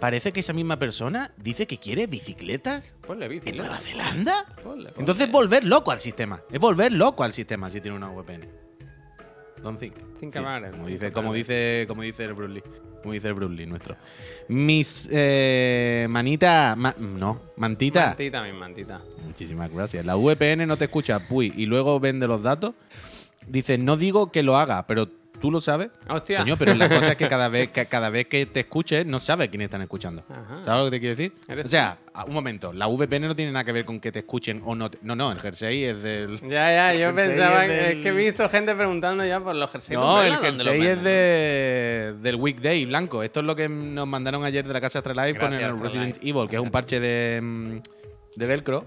[0.00, 3.50] Parece que esa misma persona dice que quiere bicicletas Ponle bici.
[3.50, 3.58] en.
[3.58, 4.44] Nueva Zelanda.
[4.62, 4.92] Ponle, ponle.
[4.98, 6.42] Entonces volver loco al sistema.
[6.50, 8.48] Es volver loco al sistema si tiene una VPN.
[9.64, 9.94] Don't think.
[10.20, 12.62] Think Sí, about it, Como dice, como dice, como dice el Bruce Lee.
[13.02, 13.96] Como dice el Bruce Lee nuestro.
[14.48, 18.08] Mis eh, manita, ma- no, mantita.
[18.08, 19.00] Mantita, mi mantita.
[19.24, 20.04] Muchísimas gracias.
[20.06, 22.74] La VPN no te escucha, puy, y luego vende los datos.
[23.46, 25.08] Dice, no digo que lo haga, pero
[25.44, 25.90] tú lo sabes.
[26.08, 26.38] Hostia.
[26.38, 29.20] Coño, pero la cosa es que cada vez que, cada vez que te escuches, no
[29.20, 30.24] sabes quiénes están escuchando.
[30.30, 30.64] Ajá.
[30.64, 31.32] ¿Sabes lo que te quiero decir?
[31.46, 34.20] Eres O sea, un momento, la VPN no tiene nada que ver con que te
[34.20, 34.90] escuchen o no.
[34.90, 36.40] te- no, no, el jersey es del.
[36.48, 39.54] Ya, ya, yo pensaba es que del- es que he visto gente preguntando ya por
[39.54, 39.98] los jerseys.
[39.98, 43.22] No, el Umbrella, ¿dónde los jersey es de, del Weekday blanco.
[43.22, 46.16] Esto es lo que nos mandaron ayer de la casa Astralife con el Resident.
[46.22, 47.76] Evil, que es un parche de, mm,
[48.36, 48.86] de velcro.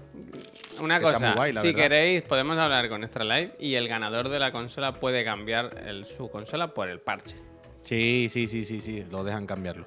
[0.80, 1.74] Una cosa, guay, si verdad.
[1.82, 6.06] queréis, podemos hablar con Extra Live y el ganador de la consola puede cambiar el-
[6.06, 7.36] su consola por el parche.
[7.80, 9.86] Sí, sí, sí, sí, sí, lo dejan cambiarlo.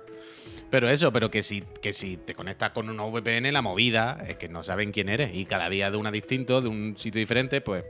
[0.69, 4.37] Pero eso, pero que si, que si te conectas con una VPN, la movida es
[4.37, 5.31] que no saben quién eres.
[5.33, 7.83] Y cada día de una distinto, de un sitio diferente, pues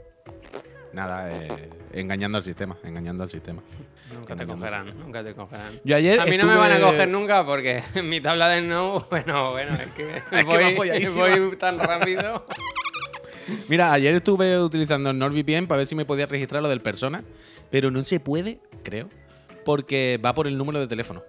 [0.92, 3.62] nada, eh, engañando al sistema, engañando al sistema.
[4.12, 5.04] Nunca te cogerán, sistema.
[5.06, 5.80] nunca te cogerán.
[5.84, 8.60] Yo ayer A mí no me van a coger nunca porque en mi tabla de
[8.60, 12.46] no, bueno, bueno, es que, voy tan rápido.
[13.68, 17.24] Mira, ayer estuve utilizando el NordVPN para ver si me podía registrar lo del persona,
[17.70, 19.08] pero no se puede, creo,
[19.64, 21.22] porque va por el número de teléfono.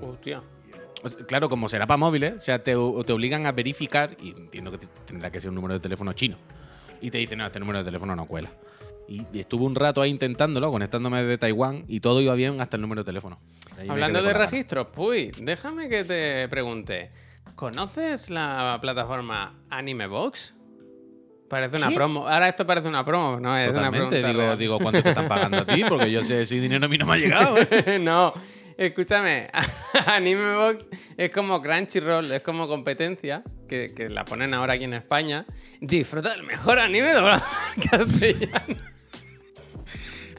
[0.00, 0.42] Hostia.
[1.28, 4.78] Claro, como será para móviles, o sea, te, te obligan a verificar, y entiendo que
[4.78, 6.36] te- tendrá que ser un número de teléfono chino.
[7.00, 8.50] Y te dicen, no, este número de teléfono no cuela.
[9.06, 12.82] Y, estuve un rato ahí intentándolo, conectándome desde Taiwán, y todo iba bien hasta el
[12.82, 13.38] número de teléfono.
[13.78, 17.10] Ahí Hablando de registros, Puy, déjame que te pregunte.
[17.54, 20.54] ¿Conoces la plataforma AnimeBox?
[21.48, 21.94] Parece una ¿Qué?
[21.94, 22.28] promo.
[22.28, 23.56] Ahora esto parece una promo, ¿no?
[23.56, 24.58] Es una Totalmente, pregunta digo, real.
[24.58, 25.82] digo, ¿cuánto te están pagando a ti?
[25.88, 27.56] Porque yo sé, ese dinero a mí no me ha llegado.
[27.58, 27.98] ¿eh?
[28.02, 28.34] no,
[28.76, 29.48] escúchame.
[30.06, 35.46] AnimeBox es como Crunchyroll, es como competencia, que, que la ponen ahora aquí en España.
[35.80, 37.42] Disfruta del mejor anime doblado
[37.90, 38.76] castellano.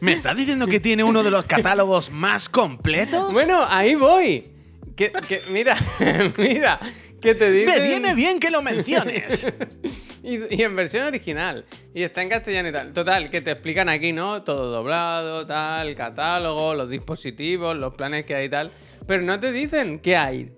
[0.01, 3.33] ¿Me estás diciendo que tiene uno de los catálogos más completos?
[3.33, 4.47] Bueno, ahí voy.
[4.95, 5.75] Que, que- mira,
[6.37, 6.79] mira,
[7.21, 7.65] que te.
[7.65, 9.47] Me viene bien que lo menciones.
[10.21, 11.63] Y, y en versión original.
[11.93, 12.91] Y está en castellano y tal.
[12.91, 14.43] Total, que te explican aquí, ¿no?
[14.43, 18.69] Todo doblado, tal, catálogo, los dispositivos, los planes que hay y tal.
[19.08, 20.51] Pero no te dicen qué hay.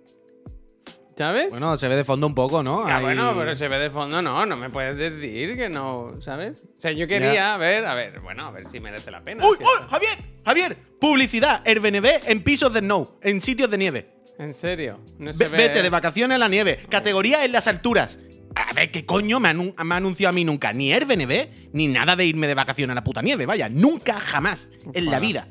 [1.16, 1.50] ¿Sabes?
[1.52, 2.82] bueno, se ve de fondo un poco, ¿no?
[2.84, 6.20] Ah, Hay- bueno, pero se ve de fondo, no, no me puedes decir que no,
[6.22, 6.64] ¿sabes?
[6.64, 9.46] O sea, yo quería ver, a ver, bueno, a ver si merece la pena.
[9.46, 9.88] ¡Uy, uy!
[9.90, 10.18] ¡Javier!
[10.44, 10.78] ¡Javier!
[11.00, 14.10] Publicidad, Airbnb en pisos de snow, en sitios de nieve.
[14.40, 15.58] En serio, no se Ve- ve.
[15.68, 16.80] vete de vacaciones en la nieve.
[16.90, 18.20] Categoría en las alturas.
[18.56, 20.74] A ver, ¿qué coño me ha, anun- me ha anunciado a mí nunca?
[20.74, 23.46] Ni Airbnb, ni nada de irme de vacaciones a la puta nieve.
[23.46, 25.48] Vaya, nunca, jamás, en la vida.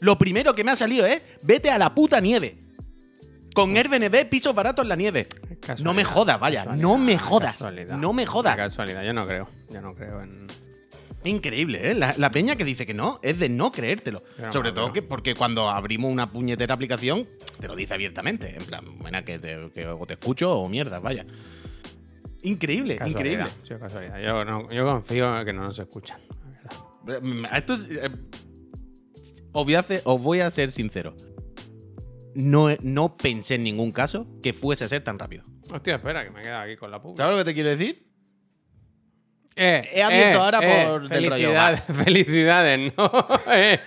[0.00, 2.58] Lo primero que me ha salido es, vete a la puta nieve.
[3.54, 5.26] Con Airbnb, pisos baratos en la nieve.
[5.82, 7.58] No me jodas, vaya, no me jodas.
[7.96, 8.54] No me jodas.
[8.56, 9.48] Casualidad, yo no creo.
[9.70, 10.46] Yo no creo en.
[11.24, 11.94] Increíble, ¿eh?
[11.94, 14.22] La, la peña que dice que no es de no creértelo.
[14.52, 17.26] Sobre todo que porque cuando abrimos una puñetera aplicación,
[17.60, 18.54] te lo dice abiertamente.
[18.56, 21.26] En plan, buena, que, te, que o te escucho o mierda, vaya.
[22.42, 23.50] Increíble, Casualidad, increíble.
[23.64, 24.20] sí, casualidad.
[24.20, 26.20] Yo, no- yo confío en que no nos escuchan.
[26.28, 27.22] la verdad.
[27.22, 28.10] Mm, Esto es, eh,
[29.52, 31.14] os, voy a hacer- os voy a ser sincero.
[32.36, 35.44] No, no pensé en ningún caso que fuese a ser tan rápido.
[35.72, 37.22] Hostia, espera, que me he quedado aquí con la puta.
[37.24, 38.06] ¿Sabes lo que te quiero decir?
[39.56, 43.10] Eh, He abierto ahora por del rollo, felicidades, felicidades, ¿no?
[43.52, 43.80] Eh.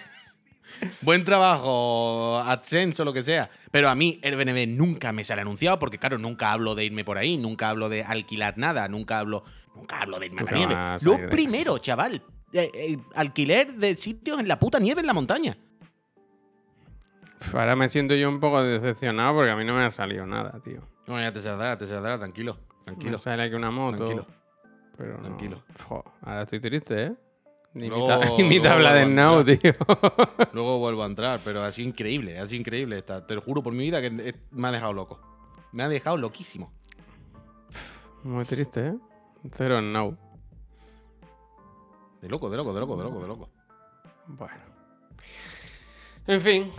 [1.01, 3.49] Buen trabajo, AdSense o lo que sea.
[3.69, 7.17] Pero a mí Airbnb nunca me sale anunciado porque, claro, nunca hablo de irme por
[7.17, 9.43] ahí, nunca hablo de alquilar nada, nunca hablo,
[9.75, 10.75] nunca hablo de irme a la nieve.
[11.01, 12.21] Lo de primero, chaval.
[12.53, 15.57] eh, eh, alquiler de sitios en la puta nieve en la montaña.
[17.53, 20.59] Ahora me siento yo un poco decepcionado porque a mí no me ha salido nada,
[20.63, 20.81] tío.
[21.07, 22.57] No, ya te saldrá, te saldrá, tranquilo.
[22.85, 23.11] Tranquilo.
[23.11, 23.97] Me sale aquí una moto.
[23.97, 24.27] Tranquilo.
[24.99, 25.23] Pero no.
[25.23, 25.63] Tranquilo.
[26.21, 27.13] Ahora estoy triste, ¿eh?
[27.73, 27.89] Ni
[28.43, 29.73] mi, tabla de now, tío.
[30.53, 32.97] Luego vuelvo a entrar, pero así increíble, así increíble.
[32.97, 33.25] Está.
[33.25, 34.09] Te lo juro por mi vida que
[34.51, 35.21] me ha dejado loco.
[35.71, 36.73] Me ha dejado loquísimo.
[38.23, 38.95] Muy triste, ¿eh?
[39.53, 40.17] Cero now.
[42.21, 43.49] De loco, de loco, de loco, de loco, de loco.
[44.27, 44.63] Bueno.
[46.27, 46.71] En fin.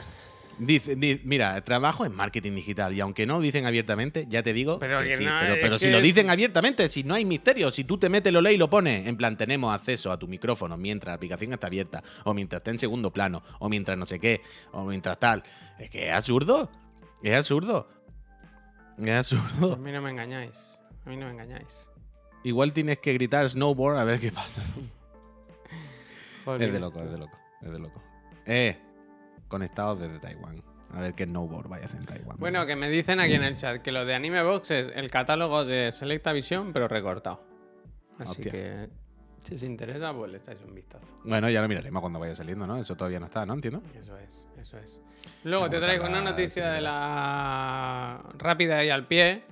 [0.63, 4.53] Dice, di- mira, trabajo en marketing digital y aunque no lo dicen abiertamente, ya te
[4.53, 5.25] digo Pero que que sí.
[5.25, 7.97] no, pero es pero si lo es- dicen abiertamente, si no hay misterio, si tú
[7.97, 11.13] te metes, lo lees y lo pones, en plan, tenemos acceso a tu micrófono mientras
[11.13, 14.43] la aplicación está abierta, o mientras está en segundo plano, o mientras no sé qué,
[14.73, 15.43] o mientras tal.
[15.79, 16.71] Es que es absurdo.
[17.23, 17.89] Es absurdo.
[18.99, 19.77] Es A absurdo.
[19.79, 20.59] mí no me engañáis.
[21.07, 21.89] A mí no me engañáis.
[22.45, 24.61] Igual tienes que gritar snowboard a ver qué pasa.
[26.59, 28.03] Es de loco, es de loco, es de loco.
[28.47, 28.77] Eh,
[29.51, 30.63] conectados desde Taiwán.
[30.93, 32.37] A ver qué snowboard vaya a hacer en Taiwán.
[32.39, 35.11] Bueno, que me dicen aquí en el chat que lo de Anime Box es el
[35.11, 37.43] catálogo de Selecta Vision, pero recortado.
[38.19, 38.53] Así Hostia.
[38.53, 38.89] que
[39.45, 41.15] Si os interesa, pues le echáis un vistazo.
[41.25, 42.79] Bueno, ya lo miraremos cuando vaya saliendo, ¿no?
[42.79, 43.55] Eso todavía no está, ¿no?
[43.55, 43.83] Entiendo.
[43.99, 45.01] Eso es, eso es.
[45.45, 49.45] Luego te traigo una noticia sí, de la rápida y al pie.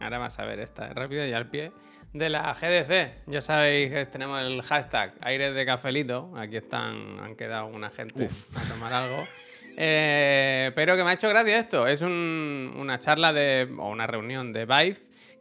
[0.00, 1.72] Ahora vas a ver esta, rápida y al pie.
[2.12, 3.28] De la GDC.
[3.28, 6.32] Ya sabéis que tenemos el hashtag Aires de Cafelito.
[6.36, 9.24] Aquí están, han quedado una gente a tomar algo.
[9.78, 11.86] Eh, pero que me ha hecho gracia esto.
[11.86, 14.96] Es un- una charla de, o una reunión de Vive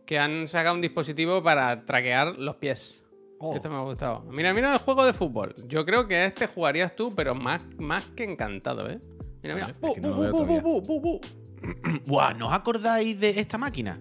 [0.06, 3.02] que han sacado un dispositivo para traquear los pies.
[3.40, 3.56] Oh.
[3.56, 4.24] Esto me ha gustado.
[4.32, 5.56] Mira, mira el juego de fútbol.
[5.68, 9.00] Yo creo que a este jugarías tú, pero más, más que encantado, ¿eh?
[9.42, 9.76] Mira, mira.
[12.06, 14.00] Buah, ¿no os acordáis de esta máquina?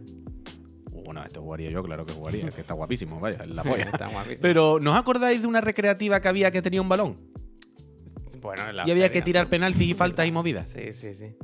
[0.90, 3.85] Bueno, esto jugaría yo, claro que jugaría, es que está guapísimo, vaya, la polla.
[3.85, 4.40] Está guapísimo.
[4.42, 7.18] Pero, ¿no os acordáis de una recreativa que había que tenía un balón?
[8.44, 10.70] Bueno, Y había que tirar penaltis y faltas y movidas.
[10.70, 11.35] Sí, sí, sí.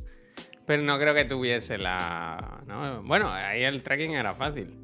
[0.67, 2.63] Pero no creo que tuviese la.
[2.67, 3.03] ¿no?
[3.03, 4.77] Bueno, ahí el tracking era fácil.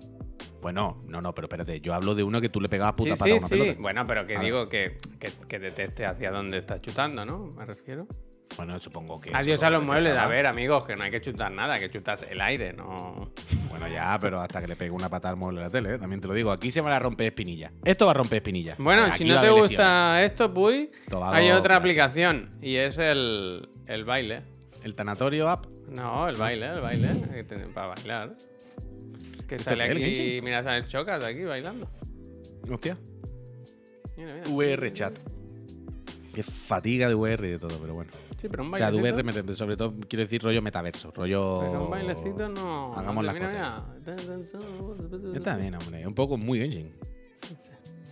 [0.63, 3.19] Bueno, no, no, pero espérate, yo hablo de uno que tú le pegabas puta sí,
[3.19, 3.55] pata sí, a una sí.
[3.55, 3.81] pelota.
[3.81, 7.53] Bueno, pero que digo que, que, que detecte hacia dónde está chutando, ¿no?
[7.53, 8.09] Me refiero.
[8.57, 9.31] Bueno, supongo que.
[9.35, 10.17] Adiós a lo los muebles.
[10.17, 13.31] A ver, amigos, que no hay que chutar nada, que chutas el aire, no.
[13.69, 15.99] Bueno, ya, pero hasta que le pegue una patada al mueble de la tele, ¿eh?
[15.99, 16.51] también te lo digo.
[16.51, 17.73] Aquí se van a romper espinillas.
[17.85, 18.79] Esto va a romper espinillas.
[18.79, 20.91] Bueno, Aquí si no te gusta esto, Puy,
[21.33, 24.43] hay otra aplicación y es el, el baile.
[24.83, 25.67] El tanatorio app.
[25.89, 27.09] No, el baile, el baile.
[27.75, 28.37] Para bailar.
[29.47, 31.89] Que ¿Este sale aquí, mira, sale el Chocas aquí bailando.
[32.71, 32.97] Hostia.
[34.17, 34.49] Mira, mira.
[34.49, 35.15] VR chat.
[36.37, 38.11] Qué fatiga de VR y de todo, pero bueno.
[38.37, 39.43] Sí, pero un O sea, de bailecito.
[39.43, 41.61] VR, sobre todo quiero decir rollo metaverso, rollo.
[41.63, 42.93] Pero un bailecito no.
[42.93, 43.83] Hagamos las mira, cosas.
[44.05, 45.35] mira.
[45.35, 46.07] Está bien, hombre.
[46.07, 46.93] Un poco muy Genshin.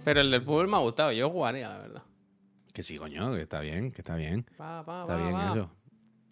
[0.07, 1.13] Pero el del fútbol me ha gustado.
[1.13, 2.03] Yo jugaría, la verdad.
[2.73, 4.47] Que sí, coño, que está bien, que está bien.
[4.59, 5.71] Va, va, Está va, bien eso.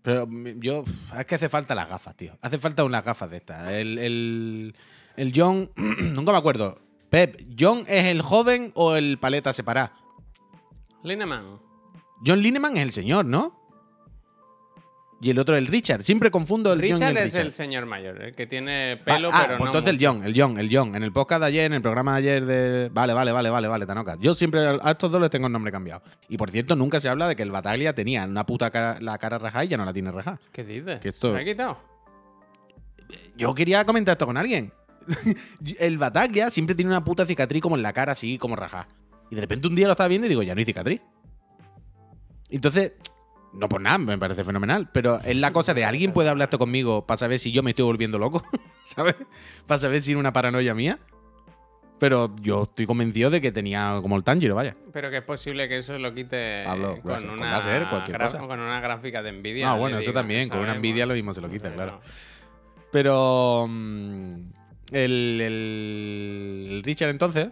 [0.00, 0.84] Pero mm, yo.
[1.18, 2.32] Es que hace falta las gafas, tío.
[2.40, 3.70] Hace falta unas gafas de estas.
[3.70, 4.74] El, el,
[5.18, 5.70] el John.
[6.14, 6.78] nunca me acuerdo.
[7.10, 9.90] Pep, ¿John es el joven o el paleta separado?
[11.02, 11.60] Lineman.
[12.24, 13.60] John Lineman es el señor, ¿no?
[15.20, 16.02] Y el otro el Richard.
[16.02, 17.46] Siempre confundo el John y Richard el es Richard.
[17.46, 19.78] el señor mayor, el que tiene Ah, pelo, ah, pero pues no.
[19.78, 20.04] entonces el.
[20.04, 20.96] John, el John, el John.
[20.96, 22.90] En el podcast de ayer, en el programa de ayer de.
[22.92, 24.16] Vale, vale, vale, vale, vale, Tanoka.
[24.20, 26.02] Yo siempre a estos dos les tengo el nombre cambiado.
[26.28, 29.16] Y por cierto, nunca se habla de que el Bataglia tenía una puta cara, la
[29.18, 30.40] cara rajada y ya no la tiene rajada.
[30.50, 30.98] ¿Qué dices?
[30.98, 31.78] Que esto- ¿Se me ha quitado?
[33.36, 34.72] Yo quería comentar esto con alguien.
[35.78, 38.88] el Bataglia siempre tiene una puta cicatriz como en la cara, así como rajada.
[39.30, 41.00] Y de repente un día lo estaba viendo y digo, ya no hay cicatriz.
[42.52, 42.92] Entonces,
[43.52, 44.88] no por nada, me parece fenomenal.
[44.92, 47.70] Pero es la cosa de alguien puede hablar esto conmigo para saber si yo me
[47.70, 48.42] estoy volviendo loco,
[48.84, 49.16] ¿sabes?
[49.66, 50.98] Para saber si es una paranoia mía.
[51.98, 54.72] Pero yo estoy convencido de que tenía como el Tanjiro, vaya.
[54.92, 58.38] Pero que es posible que eso lo quite Pablo, con, una cualquier cosa.
[58.38, 59.70] con una gráfica de Nvidia.
[59.70, 60.48] Ah, bueno, eso también.
[60.48, 61.92] Con una envidia lo mismo se lo quita, Pero claro.
[61.92, 62.00] no.
[62.90, 63.66] Pero.
[63.68, 64.34] mm,
[64.90, 67.48] el, el, el Richard entonces.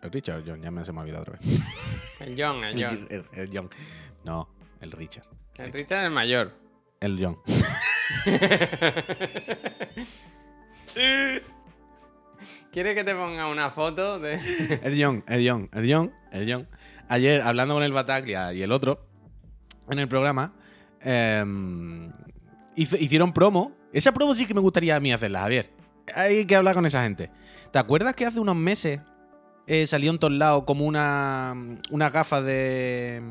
[0.00, 1.60] El Richard, John, ya me se me ha olvidado otra vez.
[2.20, 3.08] El John, el John.
[3.32, 3.68] El John.
[4.24, 4.48] No,
[4.80, 5.26] el Richard.
[5.56, 6.52] El Richard es mayor.
[7.00, 7.38] El John.
[12.72, 14.34] ¿Quiere que te ponga una foto de.?
[14.82, 16.68] El John, el John, el John, el John.
[17.08, 19.06] Ayer, hablando con el Bataglia y el otro,
[19.88, 20.52] en el programa,
[21.00, 22.12] em,
[22.76, 23.72] hicieron promo.
[23.92, 25.70] Esa promo sí que me gustaría a mí hacerla, Javier.
[26.14, 27.30] Hay que hablar con esa gente.
[27.72, 29.00] ¿Te acuerdas que hace unos meses
[29.66, 31.54] eh, salió en todos lados como una,
[31.90, 33.22] una gafa de.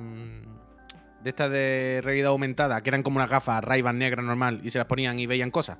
[1.24, 4.78] De estas de realidad aumentada, que eran como unas gafas ray negras normal y se
[4.78, 5.78] las ponían y veían cosas?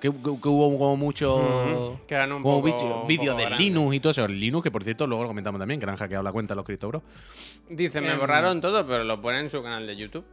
[0.00, 2.00] Que, que- que hubo como mucho.
[2.06, 3.60] Que eran un Como poco- vídeos de grandes.
[3.60, 4.24] Linux y todo eso.
[4.26, 6.64] El Linux, que por cierto, luego lo comentamos también, que han hackeado la cuenta los
[6.66, 7.02] Cristo Bro.
[7.70, 10.24] Dice, me Em, borraron todo, pero lo ponen en su canal de YouTube.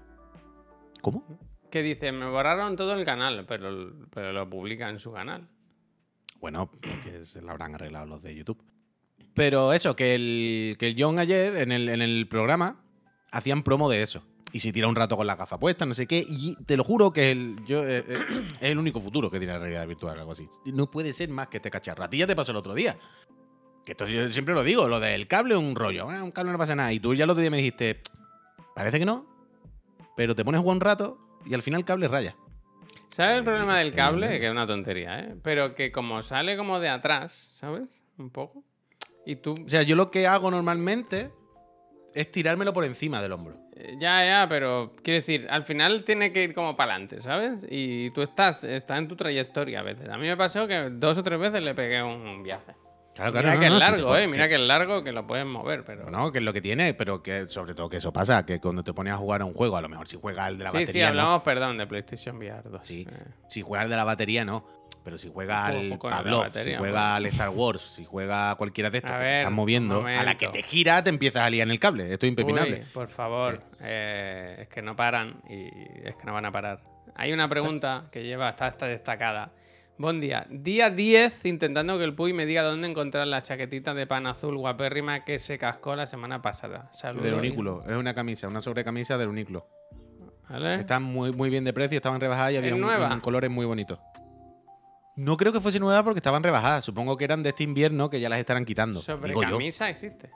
[1.02, 1.26] ¿Cómo?
[1.72, 5.48] Que dice, me borraron todo el canal, pero, pero lo publica en su canal.
[6.42, 8.62] Bueno, porque se lo habrán arreglado los de YouTube.
[9.34, 12.84] Pero eso, que el, que el John ayer en el, en el programa
[13.34, 14.24] hacían promo de eso.
[14.54, 16.24] Y se tira un rato con la gafa puesta, no sé qué.
[16.28, 19.54] Y te lo juro que el, yo, eh, eh, es el único futuro que tiene
[19.54, 20.48] la realidad virtual, algo así.
[20.66, 22.04] No puede ser más que este cacharro.
[22.04, 22.96] A ti ya te pasó el otro día.
[23.84, 26.08] Que esto yo siempre lo digo, lo del cable es un rollo.
[26.10, 26.94] Ah, un cable no pasa nada.
[26.94, 28.02] Y tú ya el otro día me dijiste,
[28.76, 29.26] parece que no,
[30.16, 32.36] pero te pones a jugar un rato y al final el cable raya.
[33.10, 34.40] ¿Sabes el Eh, problema del eh, cable?
[34.40, 35.36] Que es una tontería, ¿eh?
[35.44, 38.02] Pero que como sale como de atrás, ¿sabes?
[38.18, 38.64] Un poco.
[39.26, 39.56] Y tú...
[39.66, 41.32] O sea, yo lo que hago normalmente
[42.14, 43.56] es tirármelo por encima del hombro.
[43.76, 47.66] eh, Ya, ya, pero quiero decir, al final tiene que ir como para adelante, ¿sabes?
[47.70, 50.10] Y tú estás, estás en tu trayectoria a veces.
[50.10, 52.74] A mí me pasó que dos o tres veces le pegué un viaje.
[53.16, 54.28] Claro, Mira no, que no, es largo, ¿eh?
[54.28, 56.10] Mira que es largo que lo puedes mover, pero...
[56.10, 58.84] No, que es lo que tiene, pero que sobre todo que eso pasa, que cuando
[58.84, 60.72] te pones a jugar a un juego, a lo mejor si juegas el de la
[60.72, 60.92] sí, batería.
[60.94, 61.08] sí, no.
[61.10, 62.82] hablamos, perdón, de PlayStation VR 2.
[62.84, 63.06] Sí.
[63.08, 63.16] Eh,
[63.48, 64.66] Si juegas el de la batería, no.
[65.04, 69.00] Pero si juega al Pavlov, batería, si juega al Star Wars, si juega cualquiera de
[69.00, 71.50] estos A que te ver, están moviendo, a la que te gira te empiezas a
[71.50, 72.12] liar en el cable.
[72.14, 72.80] Esto es impepinable.
[72.80, 75.68] Uy, por favor, eh, es que no paran y
[76.08, 76.80] es que no van a parar.
[77.16, 79.52] Hay una pregunta que lleva hasta esta destacada.
[79.98, 80.48] Buen día.
[80.50, 84.58] Día 10 intentando que el Puy me diga dónde encontrar la chaquetita de pan azul
[84.58, 86.90] guapérrima que se cascó la semana pasada.
[86.92, 87.26] Saludos.
[87.26, 87.84] Del unículo.
[87.88, 89.68] Es una camisa, una sobrecamisa del unículo.
[90.50, 90.76] ¿Vale?
[90.76, 93.66] Está muy, muy bien de precio, estaban rebajadas y había ¿Es un, un colores muy
[93.66, 94.00] bonitos.
[95.16, 96.84] No creo que fuese nueva porque estaban rebajadas.
[96.84, 99.00] Supongo que eran de este invierno que ya las estarán quitando.
[99.00, 99.52] ¿Sobre Digo yo.
[99.52, 100.30] camisa existe?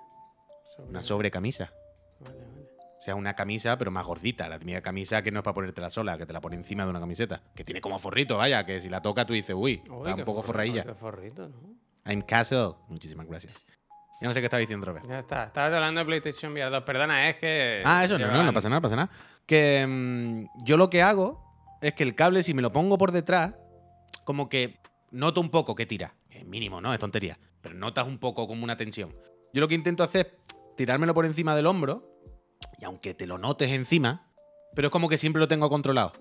[0.75, 1.71] Sobre- Una sobrecamisa.
[2.19, 2.67] Vale, vale.
[2.99, 4.47] O sea, una camisa, pero más gordita.
[4.49, 6.89] La típica camisa que no es para ponértela sola, que te la pone encima de
[6.89, 7.41] una camiseta.
[7.55, 10.25] Que tiene como forrito, vaya, que si la toca tú dices, uy, Uy, está un
[10.25, 10.83] poco forrailla.
[10.83, 11.75] Qué forrito, ¿no?
[12.05, 12.73] I'm Castle.
[12.87, 13.65] Muchísimas gracias.
[14.21, 15.07] Ya no sé qué estaba diciendo, Robert.
[15.07, 15.43] Ya está.
[15.45, 16.83] Estabas hablando de PlayStation VR 2.
[16.83, 17.81] Perdona, es que.
[17.85, 19.09] Ah, eso no, no, no pasa nada, no pasa nada.
[19.45, 21.43] Que mm, yo lo que hago
[21.81, 23.53] es que el cable, si me lo pongo por detrás,
[24.27, 24.77] como que
[25.11, 26.13] noto un poco que tira.
[26.29, 26.93] Es mínimo, ¿no?
[26.93, 27.39] Es tontería.
[27.61, 29.15] Pero notas un poco como una tensión.
[29.53, 32.11] Yo lo que intento hacer es tirármelo por encima del hombro,
[32.77, 34.29] y aunque te lo notes encima,
[34.75, 36.11] pero es como que siempre lo tengo controlado.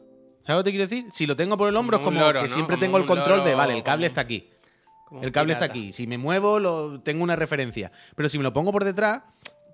[0.46, 1.06] ¿Sabes lo que te quiero decir?
[1.12, 2.54] Si lo tengo por el hombro, es Como un como loro, que ¿no?
[2.54, 4.48] siempre Como tengo el control de, vale, el cable como- está aquí.
[5.08, 5.90] como El cable está aquí.
[5.90, 7.90] Si me muevo, lo, tengo una referencia.
[8.14, 9.24] Pero si me lo pongo por detrás,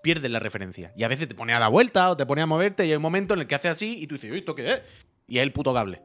[0.02, 0.90] pierdes la referencia.
[0.96, 2.96] Y a veces te pone a dar vuelta o te pone a moverte y hay
[2.96, 4.82] un momento en el que hace así y tú dices, ¿esto qué es?
[5.28, 6.00] Y es el puto cable.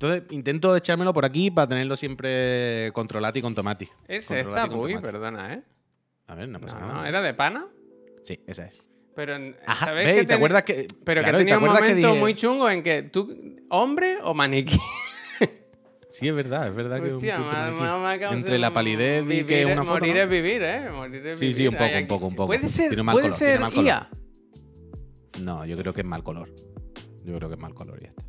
[0.00, 3.90] Entonces intento echármelo por aquí para tenerlo siempre controlado y con tomate.
[4.06, 5.12] Es Controlado esta, y con Puy, tomate.
[5.12, 5.62] perdona, ¿eh?
[6.28, 6.94] A ver, no pasa No, nada.
[7.00, 7.66] no, ¿era de pana?
[8.22, 8.84] Sí, esa es.
[9.16, 9.34] Pero,
[9.66, 10.14] Ajá, ¿sabéis ¿ves?
[10.16, 10.86] que ¿Y ¿Te teni- acuerdas que.?
[11.04, 13.36] Pero claro, que ¿y te tenía un que momento dije- muy chungo en que tú,
[13.70, 14.78] ¿hombre o maniquí?
[16.10, 17.12] Sí, es verdad, es verdad que.
[17.12, 17.80] Hostia, un punto me ha- aquí.
[17.80, 20.00] me ha marcado un- Entre la palidez y que una foto.
[20.00, 20.90] Morir es vivir, ¿eh?
[20.90, 21.56] Morir es Sí, vivir.
[21.56, 22.46] sí, un poco, un poco, un poco.
[22.46, 23.86] Puede ser, Tiene mal puede color, tiene ser mal color.
[23.86, 24.10] IA.
[25.44, 26.48] No, yo creo que es mal color.
[27.24, 28.24] Yo creo que es mal color y ya está.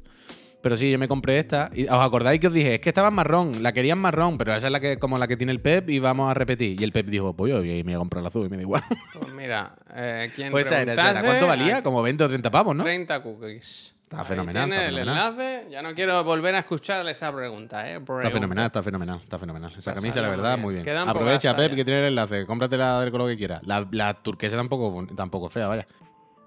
[0.62, 1.70] Pero sí, yo me compré esta.
[1.74, 4.54] Y os acordáis que os dije, es que estaba en marrón, la querían marrón, pero
[4.54, 6.80] esa es la que, como la que tiene el Pep y vamos a repetir.
[6.80, 8.58] Y el Pep dijo, pues yo y me voy a comprar el azul y me
[8.58, 8.84] da igual.
[9.20, 11.22] Pues mira, eh, quien Pues esa era, esa era.
[11.22, 11.76] ¿Cuánto valía?
[11.78, 12.84] aquí, Como 20 o 30 pavos, ¿no?
[12.84, 13.96] 30 cookies.
[14.04, 15.68] Está Ahí fenomenal, tiene está el enlace.
[15.70, 17.98] Ya no quiero volver a escuchar esa pregunta, ¿eh?
[18.02, 19.70] Está fenomenal, está fenomenal, está fenomenal.
[19.70, 20.62] Esa Pásala camisa, la verdad, bien.
[20.62, 20.84] muy bien.
[20.84, 22.46] Quedan Aprovecha, Pep, que tiene el enlace.
[22.48, 23.62] Cómpratela del color que quieras.
[23.66, 25.88] La, la turquesa tampoco, tampoco fea, vaya.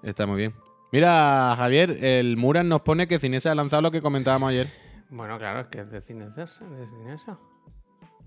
[0.03, 0.53] Está muy bien.
[0.93, 4.69] Mira, Javier, el Muran nos pone que Cinesa ha lanzado lo que comentábamos ayer.
[5.09, 6.45] Bueno, claro, es que es de Cinesa.
[6.45, 7.39] De Cinesa.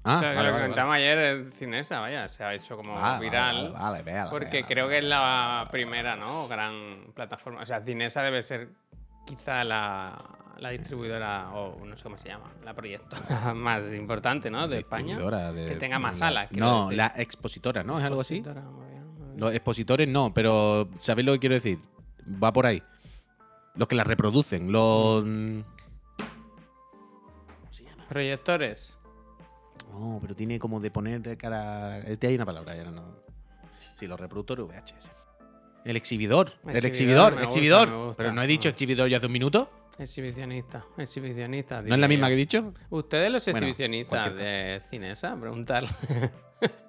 [0.02, 2.76] Ah, o sea, vale, lo que vale, comentamos ayer es Cinesa, vaya, se ha hecho
[2.76, 3.72] como Vale, viral.
[3.72, 6.48] vale, vale, Porque creo que es la primera, ¿no?
[6.48, 7.62] Gran plataforma.
[7.62, 8.70] O sea, Cinesa debe ser
[9.24, 10.18] quizá la,
[10.58, 13.16] la distribuidora, o no sé cómo se llama, la proyecto
[13.54, 14.66] más importante, ¿no?
[14.66, 15.18] De España.
[15.52, 16.50] De- que tenga más salas.
[16.50, 16.96] No, decir.
[16.96, 17.96] la expositora, ¿no?
[18.00, 18.38] ¿Es algo así?
[18.38, 19.38] Expositora, muy bien, muy bien.
[19.40, 21.78] Los expositores no, pero ¿sabéis lo que quiero decir?
[22.42, 22.82] Va por ahí.
[23.74, 25.24] Los que la reproducen, los...
[28.08, 28.96] Proyectores.
[29.92, 32.02] No, pero tiene como de poner de cara...
[32.18, 33.16] Te hay una palabra, ya no...
[33.98, 35.10] Sí, los reproductores VHS.
[35.84, 36.52] El exhibidor.
[36.66, 38.22] el Exhibidor, exhibidor, gusta, gusta.
[38.22, 38.72] Pero no he dicho Ah.
[38.72, 39.70] exhibidor ya hace un minuto.
[39.98, 40.84] Exhibicionista.
[40.98, 41.80] Exhibicionista.
[41.82, 42.74] ¿No es la misma que he dicho?
[42.90, 45.88] Ustedes los exhibicionistas de Cinesa, preguntarle.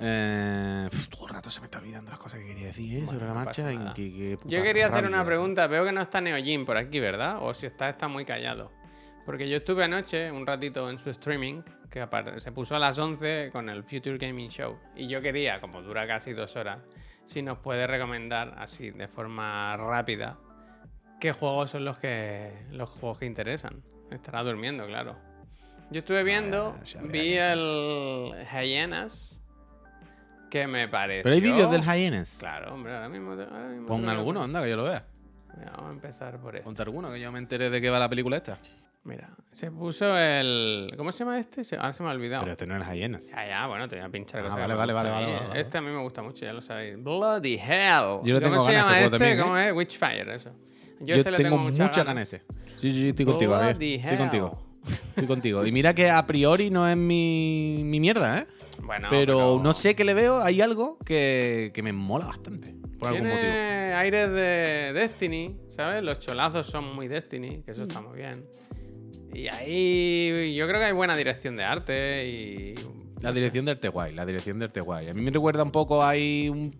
[0.00, 3.02] Eh, todo el rato se me está olvidando las cosas que quería decir ¿eh?
[3.04, 3.62] Bueno, sobre la marcha.
[3.72, 3.94] nada.
[3.94, 5.66] que- que Yo quería hacer una pregunta.
[5.66, 7.38] Veo que no está Neojin por aquí, ¿verdad?
[7.40, 8.70] O si está, está muy callado.
[9.26, 12.06] Porque yo estuve anoche un ratito en su streaming, que
[12.38, 14.78] se puso a las 11 con el Future Gaming Show.
[14.96, 16.78] Y yo quería, como dura casi dos horas,
[17.26, 20.38] si nos puede recomendar así de forma rápida
[21.20, 23.82] qué juegos son los que los juegos que interesan.
[24.10, 25.16] Estará durmiendo, claro.
[25.90, 29.42] Yo estuve viendo, Ah, vi el Hyenas,
[30.48, 31.22] que me parece.
[31.22, 32.36] Pero hay vídeos del Hyenas.
[32.40, 33.32] Claro, hombre, ahora mismo.
[33.32, 35.04] ahora mismo Pon lo- alguno, anda, que yo lo vea.
[35.56, 36.64] Mira, vamos a empezar por esto.
[36.66, 38.58] Ponte alguno, que yo me enteré de qué va la película esta.
[39.04, 40.92] Mira, se puso el.
[40.96, 41.62] ¿Cómo se llama este?
[41.76, 42.42] Ahora se me ha olvidado.
[42.42, 43.26] Pero este no es Hyenas.
[43.28, 45.60] Ya, ya, bueno, te voy a pinchar Ah, vale, vale, vale, gustan vale, vale.
[45.60, 47.02] Este a mí me gusta mucho, ya lo sabéis.
[47.02, 48.20] Bloody Hell.
[48.24, 49.18] Yo le tengo ¿Cómo se llama este este?
[49.18, 49.68] también, ¿Cómo ¿eh?
[49.68, 49.72] es?
[49.74, 50.50] Witchfire, eso.
[51.00, 52.06] Yo, Yo, este le tengo tengo muchas ganas.
[52.06, 52.44] ganas este.
[52.80, 53.74] Sí, sí, estoy contigo, Javier.
[53.76, 54.18] Bloody Estoy hell.
[54.18, 54.67] contigo.
[54.88, 55.66] Estoy contigo.
[55.66, 58.46] Y mira que a priori no es mi, mi mierda, ¿eh?
[58.82, 60.42] Bueno, pero, no sé qué le veo.
[60.42, 62.74] Hay algo que, que me mola bastante.
[62.98, 63.40] Por algún motivo.
[63.40, 66.02] Tiene aires de Destiny, ¿sabes?
[66.02, 68.44] Los cholazos son muy Destiny, que eso está muy bien.
[69.32, 72.74] Y ahí yo creo que hay buena dirección de arte y...
[73.20, 75.08] La dirección del arte guay, la dirección del arte guay.
[75.08, 76.74] A mí me recuerda un poco, hay un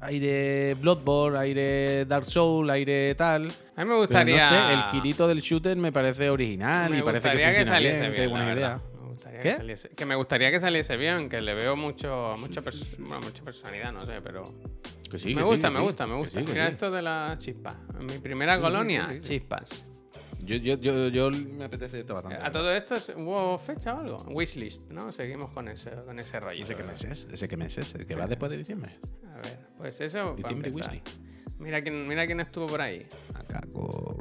[0.00, 3.50] aire Bloodborne, aire Dark Soul, aire tal.
[3.80, 4.50] A mí me gustaría...
[4.50, 7.64] no sé, el girito del shooter me parece original me y parece que gustaría que,
[7.64, 8.80] saliese bien, buena idea.
[9.00, 9.48] Me gustaría ¿Qué?
[9.50, 13.20] Que, saliese, que me gustaría que saliese bien, que le veo mucho, mucha, pers- bueno,
[13.22, 14.44] mucha personalidad, no sé, pero...
[15.10, 16.40] Que sí, me que gusta, me sí, gusta, me gusta.
[16.40, 17.76] Mira esto de las chispas.
[17.98, 19.86] Mi primera colonia, chispas.
[20.42, 22.38] Yo, yo, yo, yo me apetece esto bastante.
[22.42, 24.18] A todo esto, es- ¿hubo fecha o algo?
[24.30, 25.10] Wishlist, ¿no?
[25.12, 26.62] Seguimos con ese, con ese rollo.
[26.62, 27.26] ¿Ese qué mes es?
[27.32, 27.94] ¿Ese qué mes es?
[27.94, 28.92] ¿El que va después de diciembre?
[29.34, 30.34] A ver, pues eso.
[30.36, 30.70] Diciembre.
[30.70, 31.08] Wishlist.
[31.60, 33.06] Mira quién, mira quién estuvo por ahí.
[33.34, 34.16] Macaco.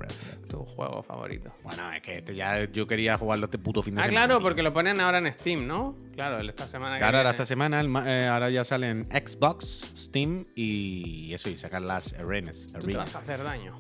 [0.50, 1.54] Tu juego favorito.
[1.64, 4.26] Bueno, es que este ya yo quería jugarlo este puto fin de Ah, semana.
[4.26, 4.44] claro, tío.
[4.44, 5.96] porque lo ponen ahora en Steam, ¿no?
[6.16, 10.46] Claro, esta semana que Claro, ahora esta semana, el eh, ahora ya salen Xbox, Steam
[10.56, 12.68] y eso, y sacan las arenas.
[12.80, 13.80] Tú te vas a hacer daño.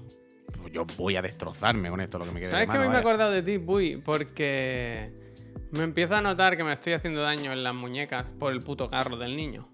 [0.61, 2.89] Pues Yo voy a destrozarme con esto, lo que me quede ¿Sabes de que hoy
[2.89, 3.97] me he acordado de ti, Puy?
[4.03, 5.11] Porque
[5.71, 8.89] me empiezo a notar que me estoy haciendo daño en las muñecas por el puto
[8.89, 9.67] carro del niño.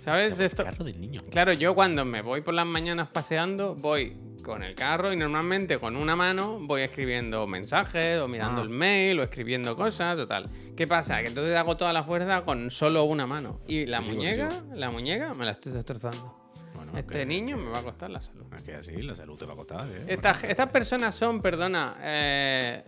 [0.00, 0.38] ¿Sabes?
[0.40, 0.64] Esto...
[0.64, 1.20] Carro del niño.
[1.30, 5.78] Claro, yo cuando me voy por las mañanas paseando, voy con el carro y normalmente
[5.78, 8.64] con una mano voy escribiendo mensajes o mirando Ah.
[8.64, 10.48] el mail o escribiendo cosas, total.
[10.76, 11.20] ¿Qué pasa?
[11.20, 13.60] Que entonces hago toda la fuerza con solo una mano.
[13.66, 16.34] Y la muñeca, la muñeca me la estoy destrozando.
[16.74, 18.44] Bueno, Este niño me va a costar la salud.
[18.54, 19.80] Es que así, la salud te va a costar.
[19.90, 20.04] ¿eh?
[20.06, 22.84] Estas, estas personas son, perdona, eh,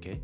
[0.00, 0.20] ¿Qué?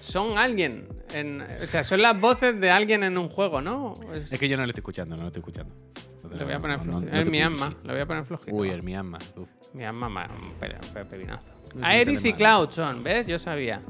[0.00, 0.88] son alguien.
[1.14, 3.94] En, o sea, son las voces de alguien en un juego, ¿no?
[4.14, 5.74] Es- Es que yo no lo estoy escuchando, no lo estoy escuchando.
[6.22, 7.12] lo voy a poner No, no, flojito.
[7.12, 7.74] no es te mi alma.
[7.82, 8.54] Lo voy a poner flojito.
[8.56, 9.18] Uy, el mi alma.
[9.34, 9.48] tú.
[9.72, 11.52] Mi alma, ma- un pe- pe- pepinazo.
[11.74, 12.32] No Aeris y.
[12.34, 13.26] Cloud son, ¿ves?
[13.26, 13.80] Yo sabía.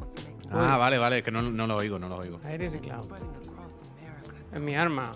[0.51, 2.41] Ah, vale, vale, es que no, no lo oigo, no lo oigo.
[2.45, 3.07] Aeris y Cloud.
[4.55, 5.15] Es mi arma.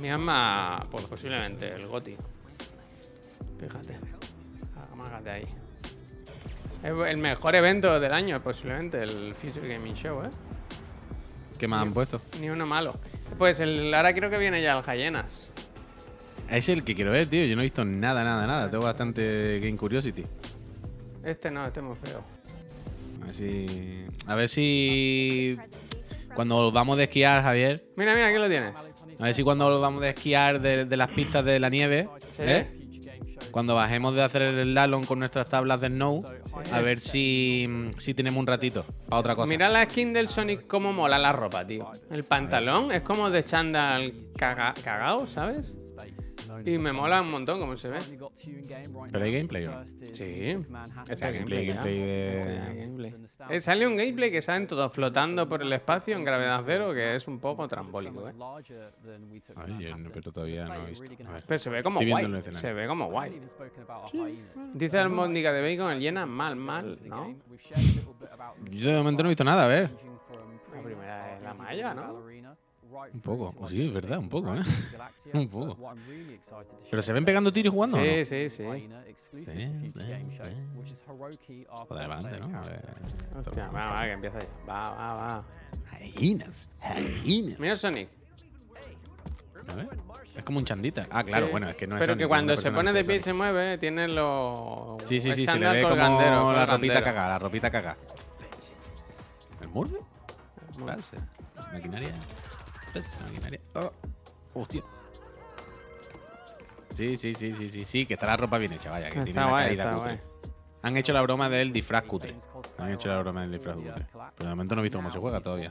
[0.00, 2.16] Mi arma, pues posiblemente el Goti.
[3.58, 3.98] Fíjate.
[4.92, 5.46] Amágate ahí.
[6.82, 10.30] Es el mejor evento del año, posiblemente, el Future Gaming Show, ¿eh?
[11.58, 12.20] ¿Qué más han puesto?
[12.40, 12.94] Ni uno malo.
[13.38, 15.52] Pues el, ahora creo que viene ya el Hyenas.
[16.50, 17.44] Es el que quiero ver, tío.
[17.44, 18.70] Yo no he visto nada, nada, nada.
[18.70, 20.24] Tengo bastante Game Curiosity.
[21.24, 22.22] Este no, este es muy feo.
[23.22, 24.06] A ver si.
[24.26, 25.56] A ver si.
[26.34, 27.84] Cuando vamos de esquiar, Javier.
[27.96, 28.74] Mira, mira, aquí lo tienes.
[29.18, 32.08] A ver si cuando vamos de esquiar de, de las pistas de la nieve.
[32.36, 32.42] Sí.
[32.42, 32.81] ¿eh?
[33.52, 36.24] Cuando bajemos de hacer el slalom con nuestras tablas de snow.
[36.72, 39.46] A ver si, si tenemos un ratito para otra cosa.
[39.46, 41.90] Mira la skin del Sonic cómo mola la ropa, tío.
[42.10, 45.76] El pantalón es como de chándal caga- cagao, ¿sabes?
[46.64, 47.98] Y me mola un montón cómo se ve.
[49.10, 49.84] Pero hay gameplay, ¿no?
[50.12, 50.56] Sí.
[51.08, 53.14] Está gameplay, gameplay, de-.
[53.50, 57.16] Eh, sale un gameplay que salen todos flotando por el espacio en gravedad cero, que
[57.16, 58.32] es un poco trambólico, ¿eh?
[59.56, 61.04] Ay, yo no- pero todavía no he visto.
[61.46, 62.42] Pero se ve como Estoy guay.
[62.52, 63.40] Se ve como guay.
[64.74, 67.34] Dice Almóndiga de Bacon, el llena mal, mal, ¿no?
[68.70, 69.90] Yo de momento no he visto nada, a ver.
[70.74, 72.22] La primera es la malla, ¿no?
[73.14, 73.68] Un poco.
[73.68, 74.60] Sí, es verdad, un poco, ¿eh?
[75.34, 75.94] Un poco.
[76.90, 77.96] Pero se ven pegando tiros y jugando.
[77.96, 78.04] o no?
[78.06, 78.64] Sí, sí, sí.
[78.64, 81.64] Sí, sí, sí.
[81.90, 82.58] Adelante, ¿no?
[82.58, 82.94] A ver.
[83.36, 84.46] Hostia, va, va, que empieza ya.
[84.68, 85.44] Va, va, va.
[86.18, 86.68] Hyenas,
[87.24, 87.58] hyenas.
[87.58, 88.08] Mira Sonic.
[89.68, 89.88] A ver.
[90.36, 91.06] Es como un chandita.
[91.10, 91.52] Ah, claro, Sí.
[91.52, 93.32] bueno, es que no es Pero Sonic, que cuando se pone de pie y se
[93.32, 95.02] mueve, tiene los.
[95.08, 97.96] Sí, sí, sí, se le ve como colgandero, la ropita cagada, la ropita cagada.
[99.60, 99.96] ¿El Murphy?
[100.78, 101.16] Base.
[101.72, 102.12] Maquinaria.
[103.24, 103.60] Maquinaria.
[103.74, 103.90] Oh,
[104.54, 104.82] hostia.
[106.94, 109.30] Sí, sí, sí, sí, sí, sí, que está la ropa bien hecha, vaya, que tiene
[109.30, 110.12] Está una guay, caída está cutre.
[110.16, 110.32] guay.
[110.84, 112.34] Han hecho la broma del disfraz cutre.
[112.76, 114.06] Han hecho la broma del disfraz cutre.
[114.36, 115.70] Pero de momento no he visto cómo se juega todavía.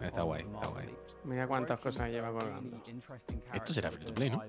[0.00, 0.88] Está guay, está guay.
[1.24, 2.80] Mira cuántas cosas lleva colgando.
[3.52, 4.42] Esto será free to play, ¿no?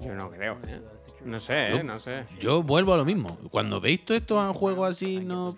[0.00, 0.80] Yo no creo, ¿eh?
[1.24, 1.82] No sé, ¿eh?
[1.82, 2.24] No sé.
[2.38, 3.36] Yo vuelvo a lo mismo.
[3.50, 5.56] Cuando veis todo esto en juegos así, no.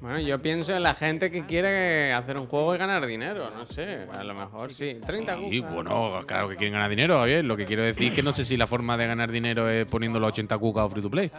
[0.00, 3.50] Bueno, yo pienso en la gente que quiere hacer un juego y ganar dinero.
[3.50, 4.96] No sé, a lo mejor sí.
[5.04, 5.74] 30 Sí, cucas.
[5.74, 7.44] bueno, claro que quieren ganar dinero, Javier.
[7.44, 9.86] Lo que quiero decir es que no sé si la forma de ganar dinero es
[9.86, 11.30] poniendo los 80 cucas o free to play.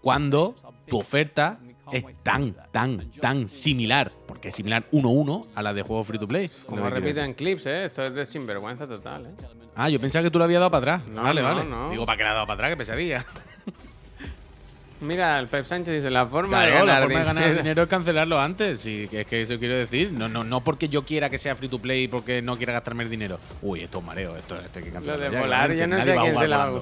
[0.00, 0.54] Cuando
[0.88, 1.58] tu oferta
[1.92, 6.26] es tan, tan, tan similar, porque es similar 1-1 a la de juegos free to
[6.26, 6.50] play.
[6.66, 7.84] Como repiten clips, ¿eh?
[7.84, 9.30] Esto es de sinvergüenza total, ¿eh?
[9.76, 11.08] Ah, yo pensaba que tú lo habías dado para atrás.
[11.10, 11.64] No, vale, no, vale.
[11.70, 11.90] no.
[11.90, 12.70] Digo, ¿para qué le has dado para atrás?
[12.72, 13.24] Qué pesadilla.
[15.02, 17.88] Mira, el Pep Sánchez dice, la forma de ganar la forma de ganar dinero- es
[17.88, 18.82] cancelarlo antes.
[18.82, 20.12] Que es que eso quiero decir.
[20.12, 22.72] No, no, no porque yo quiera que sea free to play y porque no quiera
[22.72, 23.38] gastarme el dinero.
[23.62, 24.36] Uy, esto es mareo.
[24.36, 26.38] Esto, esto hay que Lo cancelarlo de ya, volar, yo no Nadie sé a quién
[26.38, 26.72] se la.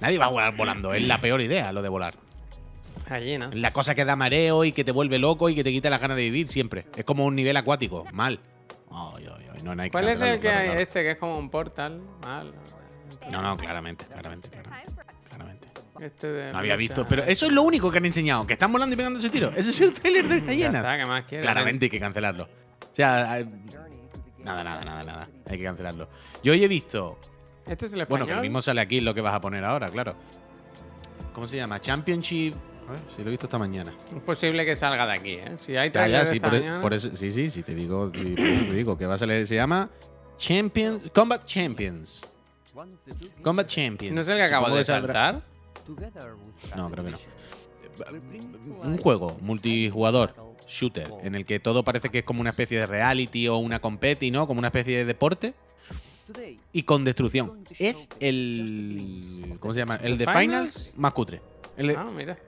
[0.00, 0.94] Nadie va a volar volando.
[0.94, 2.14] Es la peor idea, lo de volar.
[3.08, 3.52] Gallinas.
[3.52, 5.90] Es la cosa que da mareo y que te vuelve loco y que te quita
[5.90, 6.86] las ganas de vivir siempre.
[6.96, 8.06] Es como un nivel acuático.
[8.12, 8.38] Mal.
[8.90, 10.64] Ay, ay, ay, no, no hay que ¿Cuál es el que claro, hay?
[10.66, 10.80] claro.
[10.80, 12.00] Este que es como un portal.
[12.24, 12.52] Mal.
[13.30, 14.91] No, no, claramente, claramente, claramente.
[16.02, 17.06] Este de No había visto.
[17.08, 18.46] Pero eso es lo único que han enseñado.
[18.46, 19.54] Que están volando y pegándose tiros.
[19.56, 20.78] Ese es el trailer de Ya Hyena.
[20.78, 21.44] está, ¿qué más quieres?
[21.46, 22.44] Claramente hay que cancelarlo.
[22.44, 23.44] O sea,
[24.38, 25.28] nada, nada, nada, nada.
[25.48, 26.08] Hay que cancelarlo.
[26.42, 27.16] Yo hoy he visto.
[27.66, 28.08] Este es el español.
[28.08, 30.16] Bueno, que lo mismo sale aquí lo que vas a poner ahora, claro.
[31.32, 31.80] ¿Cómo se llama?
[31.80, 32.54] Championship.
[32.88, 33.92] A ver, si lo he visto esta mañana.
[34.14, 35.52] Es posible que salga de aquí, ¿eh?
[35.60, 37.48] Si hay Ya, trailer ya, de sí, esta por, e- mañana- por eso, sí, sí,
[37.50, 39.46] sí, te digo, sí, por eso te digo que va a salir.
[39.46, 39.88] Se llama
[40.36, 42.22] Champions, Combat Champions.
[43.42, 44.14] Combat Champions.
[44.14, 45.42] ¿No es el que acabo de saltar?
[46.76, 47.18] No, creo que no.
[48.84, 50.34] Un juego multijugador,
[50.68, 53.80] shooter, en el que todo parece que es como una especie de reality o una
[53.80, 54.46] competi, ¿no?
[54.46, 55.54] Como una especie de deporte.
[56.72, 57.64] Y con destrucción.
[57.78, 59.56] Es el.
[59.60, 59.96] ¿Cómo se llama?
[59.96, 61.42] El de ¿El Finals más cutre.
[61.76, 62.38] El de- Ah, mira.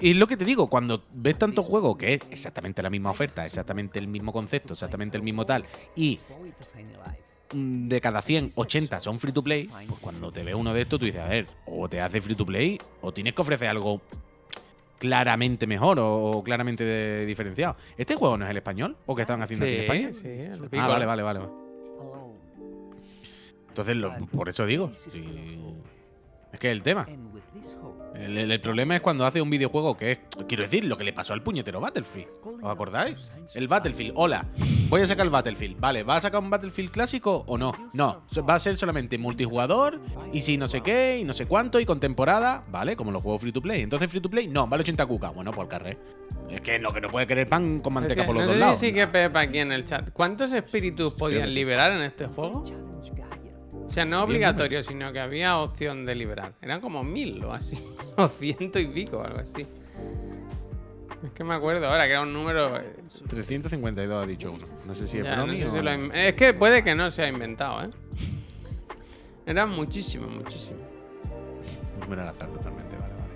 [0.00, 3.10] y es lo que te digo, cuando ves tantos juegos que es exactamente la misma
[3.10, 5.64] oferta, exactamente el mismo concepto, exactamente el mismo tal,
[5.94, 6.18] y
[7.52, 10.98] de cada 100, 80 son free to play, pues cuando te ve uno de estos,
[10.98, 14.00] tú dices, a ver, o te hace free to play, o tienes que ofrecer algo
[14.98, 17.76] claramente mejor o, o claramente de- diferenciado.
[17.96, 18.96] ¿Este juego no es el español?
[19.06, 20.12] ¿O que estaban haciendo aquí en España?
[20.12, 21.38] Sí, sí, de Ah, vale, vale, vale.
[21.40, 21.52] vale.
[23.68, 24.90] Entonces, lo- por eso digo.
[24.96, 25.22] sí.
[26.52, 27.06] Es que es el tema.
[28.14, 30.18] El, el- el problema es cuando hace un videojuego que es,
[30.48, 32.28] quiero decir, lo que le pasó al puñetero Battlefield.
[32.62, 33.30] ¿Os acordáis?
[33.54, 34.12] El Battlefield.
[34.16, 34.46] Hola,
[34.88, 35.78] voy a sacar el Battlefield.
[35.78, 37.72] Vale, ¿va a sacar un Battlefield clásico o no?
[37.92, 40.00] No, va a ser solamente multijugador
[40.32, 42.64] y si no sé qué y no sé cuánto y con temporada.
[42.70, 43.82] Vale, como los juegos free to play.
[43.82, 45.30] Entonces free to play, no, vale 80 cuca.
[45.30, 45.98] Bueno, por carré.
[46.48, 48.46] Es que lo que no puede querer pan con Es manteca que por los no
[48.48, 48.78] dos sé lados.
[48.78, 50.10] si sí que Pepa aquí en el chat.
[50.12, 51.54] ¿Cuántos espíritus podían sí.
[51.56, 52.62] liberar en este juego?
[53.86, 56.52] O sea, no obligatorio, sino que había opción de liberar.
[56.60, 57.76] Eran como mil o así.
[58.18, 59.66] O ciento y pico, algo así.
[61.24, 62.76] Es que me acuerdo ahora que era un número.
[62.78, 62.96] eh,
[63.28, 64.64] 352 ha dicho uno.
[64.86, 66.04] No sé si es ya, no bromi sé o si lo ha no.
[66.06, 67.90] in- Es que puede que no se ha inventado, ¿eh?
[69.46, 70.78] Eran muchísimo, muchísimo.
[72.00, 73.34] Número al azar totalmente, vale, vale.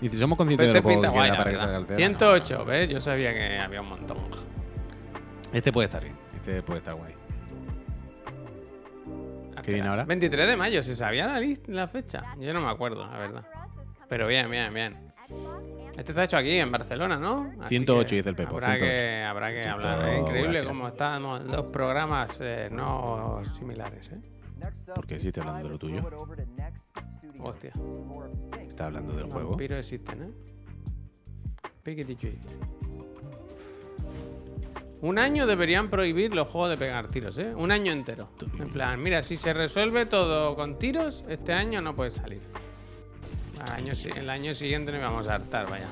[0.00, 2.58] Y si somos conscientes Pero de lo pinta para que salga el tema, 108, no,
[2.60, 2.70] no, no.
[2.70, 2.88] ¿ves?
[2.88, 4.18] Yo sabía que había un montón.
[5.52, 6.14] Este puede estar bien.
[6.36, 7.14] Este puede estar guay.
[9.62, 10.04] ¿Qué viene ahora?
[10.04, 11.26] 23 de mayo, ¿se sabía
[11.66, 12.34] la, fecha?
[12.38, 13.46] Yo no me acuerdo, la verdad.
[14.08, 15.12] Pero bien, bien, bien.
[15.96, 17.52] Este está hecho aquí, en Barcelona, ¿no?
[17.60, 18.84] Así 108 que dice el Pepo, Habrá 108.
[18.84, 20.08] que, habrá que Esto, hablar.
[20.08, 20.66] Es increíble gracias.
[20.66, 24.20] cómo estamos dos programas eh, no similares, ¿eh?
[24.94, 26.02] ¿Por qué sí estoy hablando de lo tuyo?
[27.38, 27.72] Hostia.
[28.68, 29.50] Está hablando del juego.
[29.50, 30.30] Vampiros existen, ¿eh?
[35.02, 37.54] Un año deberían prohibir los juegos de pegar tiros, ¿eh?
[37.54, 38.28] Un año entero.
[38.58, 42.42] En plan, mira, si se resuelve todo con tiros, este año no puede salir.
[43.60, 45.88] Al año, el año siguiente nos vamos a hartar, vaya.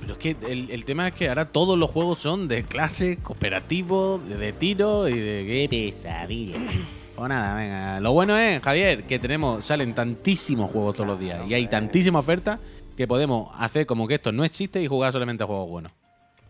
[0.00, 3.18] Pero es que el, el tema es que ahora todos los juegos son de clase,
[3.18, 6.56] cooperativo, de, de tiro y de qué pesadilla.
[7.16, 8.00] Pues nada, venga.
[8.00, 12.18] Lo bueno es, Javier, que tenemos, salen tantísimos juegos todos los días y hay tantísima
[12.18, 12.60] oferta
[12.94, 15.92] que podemos hacer como que esto no existe y jugar solamente a juegos buenos.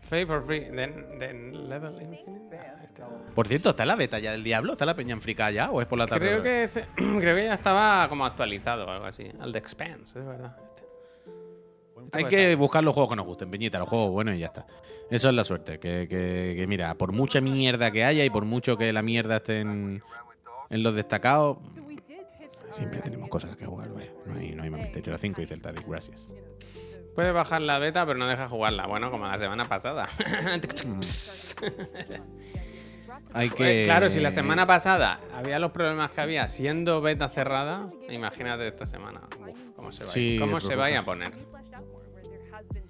[0.07, 0.25] Free.
[0.25, 2.57] Then, then level infinite.
[2.57, 3.03] Ah, este.
[3.35, 4.73] Por cierto, ¿está la beta ya del Diablo?
[4.73, 6.27] ¿Está la peña en frica ya o es por la tarde?
[6.27, 9.29] Creo que, ese- creo que ya estaba como actualizado o algo así.
[9.39, 10.55] Al de Expanse, es verdad.
[10.65, 10.83] Este.
[12.13, 14.65] Hay que buscar los juegos que nos gusten, Peñita, los juegos buenos y ya está.
[15.09, 15.79] Eso es la suerte.
[15.79, 19.37] Que, que- que, mira, por mucha mierda que haya y por mucho que la mierda
[19.37, 20.01] esté en,
[20.69, 21.57] en los destacados,
[22.75, 23.89] siempre tenemos cosas que jugar.
[23.89, 24.11] vaya.
[24.25, 25.11] No, hay, no hay más misterio.
[25.11, 26.27] La 5 dice el Tadic, gracias.
[27.17, 28.85] Puedes bajar la beta, pero no deja jugarla.
[28.85, 30.05] Bueno, como la semana pasada.
[33.33, 33.81] Hay Eh, que.
[33.85, 38.85] Claro, si la semana pasada había los problemas que había siendo beta cerrada, imagínate esta
[38.85, 39.21] semana.
[39.49, 41.31] Uf, ¿Cómo se, vaya, Sí, cómo se vaya a poner?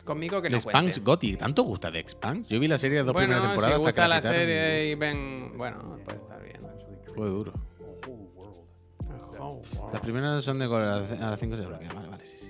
[0.03, 0.57] Conmigo que no.
[0.57, 2.49] Expanse Gotti, ¿tanto gusta de Expanse?
[2.53, 3.79] Yo vi la serie de dos primeras Bueno, si temporadas.
[3.79, 5.57] hasta que gusta la serie y ven...
[5.57, 6.57] Bueno, puede estar bien.
[7.15, 7.53] Fue duro.
[9.39, 9.89] Oh, wow.
[9.93, 11.89] Las primeras son de a las 5 se bloquea.
[11.93, 12.46] Vale, vale, sí.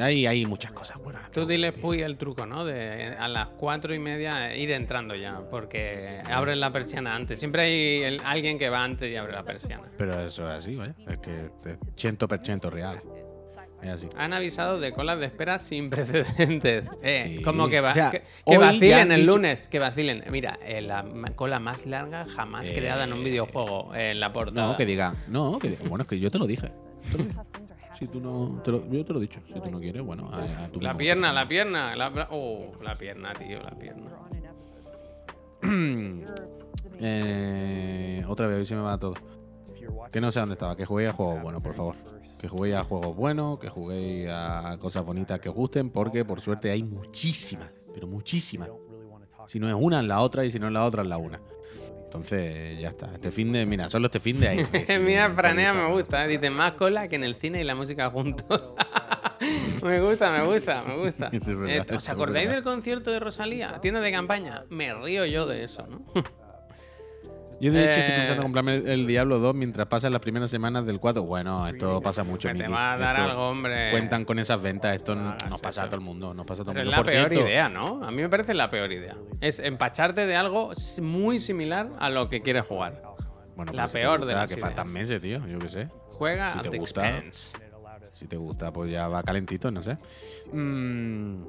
[0.00, 1.30] Hay, hay muchas cosas buenas.
[1.30, 2.64] Tú dile Puy el truco, ¿no?
[2.64, 7.38] De a las cuatro y media ir entrando ya, porque abren la persiana antes.
[7.38, 9.84] Siempre hay el- alguien que va antes y abre la persiana.
[9.96, 10.94] Pero eso es así, vaya.
[11.08, 13.00] Es que es 100% real.
[13.82, 14.08] Es así.
[14.16, 16.90] Han avisado de colas de espera sin precedentes.
[17.02, 17.42] Eh, Sí.
[17.42, 20.24] como que, va, O sea, que, que vacilen el dicho- lunes, que vacilen.
[20.30, 21.04] Mira, eh, la
[21.36, 24.72] cola más larga jamás Eh, creada en un videojuego, eh, en la portada.
[24.72, 25.14] No, que diga.
[25.28, 25.82] No, que diga.
[25.88, 26.72] Bueno, es que yo te lo dije.
[27.98, 28.60] Si tú no.
[28.62, 29.40] te lo- yo te lo he dicho.
[29.46, 30.30] Si tú no quieres, bueno.
[30.32, 34.10] A, a tu La pierna, la pierna, la, bra- oh, la pierna, tío, la pierna.
[37.00, 39.14] Eh, otra vez, hoy se me va todo.
[40.12, 40.76] Que no sé dónde estaba.
[40.76, 41.94] Que juguéis a juegos buenos, por favor.
[42.40, 46.40] Que juguéis a juegos buenos, que juguéis a cosas bonitas que os gusten, porque por
[46.40, 48.68] suerte hay muchísimas, pero muchísimas.
[49.46, 51.18] Si no es una, es la otra, y si no es la otra, es la
[51.18, 51.40] una.
[52.08, 53.12] Entonces, ya está.
[53.12, 54.66] Este fin de, mira, solo este fin de ahí.
[54.86, 56.28] sí, Mira, Franea me gusta, ¿eh?
[56.28, 58.72] dice más cola que en el cine y la música juntos.
[59.82, 61.28] me gusta, me gusta, me gusta.
[61.32, 63.78] Eso es verdad, Eh, ¿Os acordáis del concierto de Rosalía?
[63.82, 64.64] Tienda de campaña.
[64.70, 66.02] Me río yo de eso, ¿no?
[67.60, 70.20] Yo de hecho estoy Eh, pensando en comprarme el, el Diablo 2 mientras pasan las
[70.22, 71.22] primeras semanas del 4.
[71.24, 72.72] Bueno, esto pasa mucho, que te Miki.
[72.72, 73.90] va a dar Esto- algo, hombre.
[73.90, 76.62] Cuentan con esas ventas, esto No no nos pasa a todo el mundo, nos pasa
[76.62, 76.90] a todo el es mundo.
[76.92, 78.04] la Por peor cierto, idea, ¿no?
[78.04, 79.16] A mí me parece la peor idea.
[79.40, 80.70] Es empacharte de algo
[81.02, 83.02] muy similar a lo que quieres jugar.
[83.56, 85.44] Bueno, La si te peor de gusta, las Que faltan meses, tío.
[85.48, 85.88] Yo qué sé.
[86.10, 87.08] Juega Si te the gusta.
[87.10, 87.56] expense.
[88.10, 89.96] Si te gusta, pues ya va calentito, no sé.
[90.52, 91.42] Mm,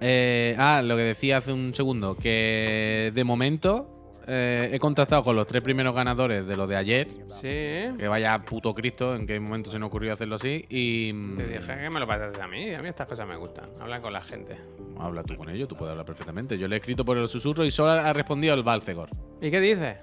[0.00, 3.95] eh, ah, lo que decía hace un segundo, que de momento
[4.26, 7.06] eh, he contactado con los tres primeros ganadores de lo de ayer.
[7.30, 7.96] Sí.
[7.98, 10.64] Que vaya puto Cristo, en qué momento se me ocurrió hacerlo así.
[10.68, 11.12] Y.
[11.12, 12.72] mm, Te dije que me lo pasases a mí.
[12.74, 13.70] A mí estas cosas me gustan.
[13.80, 14.56] Habla con la gente.
[14.98, 16.58] Habla tú con ellos, tú puedes hablar perfectamente.
[16.58, 19.10] Yo le he escrito por el susurro y solo ha respondido el Balcegor.
[19.40, 19.96] ¿Y qué dices?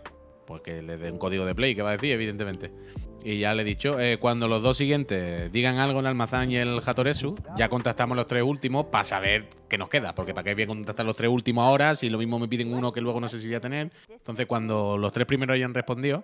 [0.45, 2.69] Porque le dé un código de play que va a decir, evidentemente.
[3.25, 6.51] Y ya le he dicho, eh, cuando los dos siguientes digan algo en el Almazán
[6.51, 10.13] y el Hatoresu, ya contactamos los tres últimos para saber qué nos queda.
[10.13, 12.73] Porque para qué voy a contactar los tres últimos ahora si lo mismo me piden
[12.73, 13.91] uno que luego no sé si voy a tener.
[14.09, 16.23] Entonces, cuando los tres primeros hayan respondido,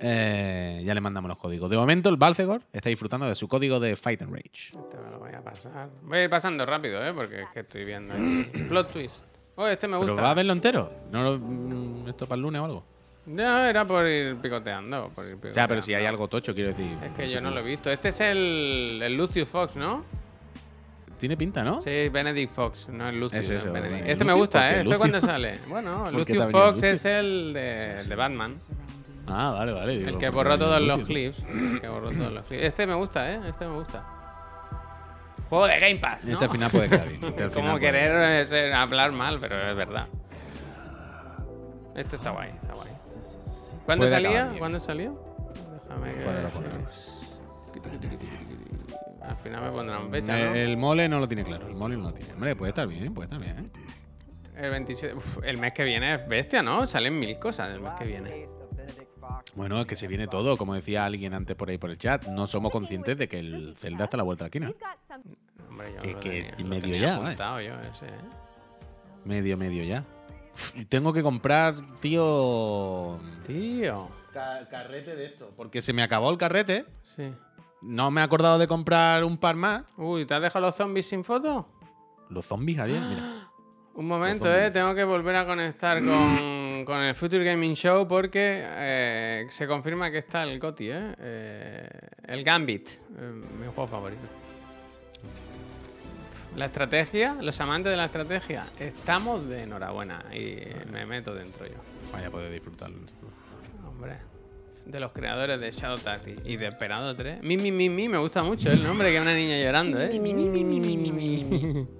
[0.00, 1.68] eh, ya le mandamos los códigos.
[1.70, 4.48] De momento, el Balcegor está disfrutando de su código de Fight and Rage.
[4.78, 5.88] Este me lo voy a pasar.
[6.02, 7.12] Voy a ir pasando rápido, ¿eh?
[7.12, 8.14] Porque es que estoy viendo.
[8.68, 9.24] Plot twist.
[9.56, 10.22] Oh, este me ¿Pero gusta.
[10.22, 10.88] va a verlo entero?
[11.10, 12.84] ¿No lo- mm, ¿Esto para el lunes o algo?
[13.28, 15.08] No, era por ir picoteando.
[15.14, 16.08] Por ir O sea, pero si hay picoteando.
[16.08, 16.96] algo tocho, quiero decir.
[17.04, 17.90] Es que yo no lo he visto.
[17.90, 20.04] Este es el, el Lucius Fox, ¿no?
[21.18, 21.82] Tiene pinta, ¿no?
[21.82, 23.44] Sí, Benedict Fox, no el Lucius.
[23.44, 24.06] Eso, es Benedict.
[24.08, 24.80] Este me gusta, ¿por qué ¿eh?
[24.82, 25.58] ¿Esto cuándo sale?
[25.68, 26.84] Bueno, ¿Por qué Lucius Fox Lucius?
[26.84, 28.54] es el de, de Batman.
[29.26, 29.92] Ah, vale, vale.
[29.96, 31.40] digo, El ¿por que borró todos los clips.
[31.40, 32.62] El que borró todos los clips.
[32.66, 33.40] Este me gusta, ¿eh?
[33.48, 34.04] Este me gusta.
[35.50, 36.32] Juego de Game Pass, ¿no?
[36.34, 37.24] Este al final puede bien.
[37.24, 40.06] Este Como querer eh, ser- hablar mal, pero es verdad.
[41.96, 42.87] Este está guay, está guay.
[43.88, 44.54] ¿Cuándo Puede salía?
[44.58, 45.18] ¿Cuándo salió?
[45.82, 46.24] Déjame que...
[49.22, 50.54] Al final me pondrán fecha, ¿no?
[50.54, 51.66] Eh, El mole no lo tiene claro.
[51.68, 52.34] El mole no lo tiene.
[52.34, 53.60] Hombre, puede estar bien, puede estar bien.
[53.60, 53.64] ¿eh?
[54.58, 55.14] El 27...
[55.16, 56.86] Uf, el mes que viene es bestia, ¿no?
[56.86, 58.44] Salen mil cosas el mes que viene.
[59.54, 60.58] Bueno, es que se viene todo.
[60.58, 63.74] Como decía alguien antes por ahí por el chat, no somos conscientes de que el
[63.78, 64.86] Zelda está a la vuelta de la esquina.
[65.66, 68.10] Hombre, yo Que- lo que tenía, lo medio tenía ya, ese, ¿eh?
[69.24, 70.04] Medio, medio ya.
[70.74, 73.18] Y tengo que comprar, tío.
[73.46, 74.08] Tío.
[74.70, 75.52] carrete de esto.
[75.56, 76.84] Porque se me acabó el carrete.
[77.02, 77.32] Sí.
[77.80, 79.84] No me he acordado de comprar un par más.
[79.96, 81.68] Uy, ¿te has dejado los zombies sin foto?
[82.28, 83.22] Los zombies, Javier, mira.
[83.94, 84.70] Un momento, eh.
[84.70, 90.10] Tengo que volver a conectar con, con el Future Gaming Show porque eh, se confirma
[90.10, 91.14] que está el GOTI, eh.
[91.18, 91.88] Eh,
[92.28, 94.22] el Gambit, eh, mi juego favorito.
[96.56, 100.58] La estrategia, los amantes de la estrategia, estamos de enhorabuena y
[100.92, 101.76] me meto dentro yo.
[102.12, 102.96] Vaya a poder disfrutarlo.
[103.86, 104.16] Hombre,
[104.86, 107.42] de los creadores de Shadow Tactics y de Esperado 3.
[107.42, 110.18] Mi, mi, mi, mi, me gusta mucho el nombre, que una niña llorando, ¿eh?
[110.18, 111.86] Mi, mi, mi, mi, mi, mi, mi.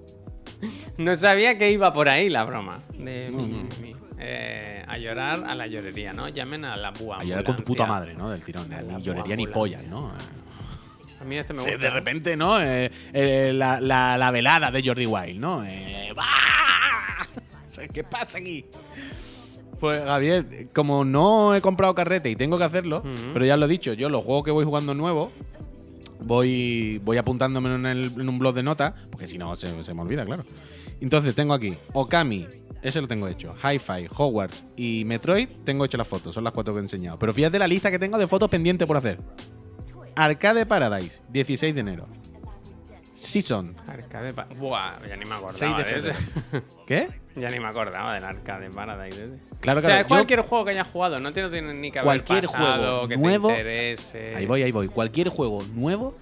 [0.97, 2.79] No sabía que iba por ahí la broma.
[2.97, 3.95] De mi, mi, mi, mi.
[4.17, 6.27] Eh, a llorar a la llorería, ¿no?
[6.27, 7.19] Llamen a la bua.
[7.19, 8.29] A llorar con tu puta madre, ¿no?
[8.29, 8.67] Del tirón.
[8.69, 10.11] Ni llorería ni pollas, ¿no?
[11.21, 11.83] A mí este me Sí, gusta.
[11.85, 12.61] de repente, ¿no?
[12.61, 15.63] Eh, eh, la, la- la velada de Jordi Wild, ¿no?
[15.65, 16.13] Eh.
[17.93, 18.65] ¿Qué pasa aquí?
[19.79, 23.01] Pues, Javier, como no he comprado carrete y tengo que hacerlo,
[23.33, 25.29] pero ya lo he dicho, yo los juegos que voy jugando nuevos,
[26.19, 29.93] voy, voy apuntándome en, el- en un blog de notas, porque si no se, se
[29.93, 30.43] me olvida, claro.
[30.99, 32.47] Entonces tengo aquí Okami,
[32.81, 36.73] ese lo tengo hecho, Hi-Fi, Hogwarts y Metroid, tengo hecho las fotos, son las cuatro
[36.73, 37.17] que he enseñado.
[37.17, 39.19] Pero fíjate la lista que tengo de fotos pendientes por hacer.
[40.23, 42.07] Arcade Paradise, 16 de enero.
[43.13, 46.13] Season, Arcade Buah, ya ni me 6 acordaba de de, ese.
[46.87, 47.07] ¿Qué?
[47.35, 49.23] ya ni me acordaba del Arcade Paradise.
[49.25, 49.39] ese.
[49.59, 49.95] Claro, O sea, claro.
[50.01, 52.45] es yo- cualquier juego que hayas jugado, no tiene, no tiene ni que haber Cualquier
[52.45, 54.35] pasado, juego que nuevo- te interese.
[54.35, 54.87] Ahí voy, ahí voy.
[54.87, 56.17] Cualquier juego nuevo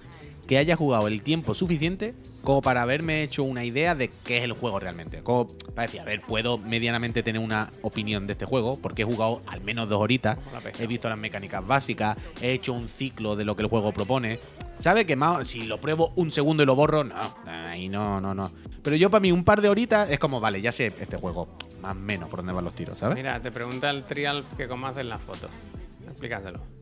[0.48, 4.44] que haya jugado el tiempo suficiente como para haberme hecho una idea de qué es
[4.44, 5.22] el juego realmente.
[5.22, 9.04] Como para decir, a ver, puedo medianamente tener una opinión de este juego porque he
[9.04, 10.38] jugado al menos dos horitas,
[10.80, 14.40] he visto las mecánicas básicas, he hecho un ciclo de lo que el juego propone.
[14.78, 17.04] ¿Sabe que más, si lo pruebo un segundo y lo borro?
[17.04, 17.14] No,
[17.46, 18.50] ahí no, no, no.
[18.82, 21.48] Pero yo para mí un par de horitas es como, vale, ya sé este juego,
[21.82, 23.16] más o menos por dónde van los tiros, ¿sabes?
[23.16, 25.48] Mira, te pregunta el Trial que cómo haces la foto.
[26.08, 26.77] Explícaselo.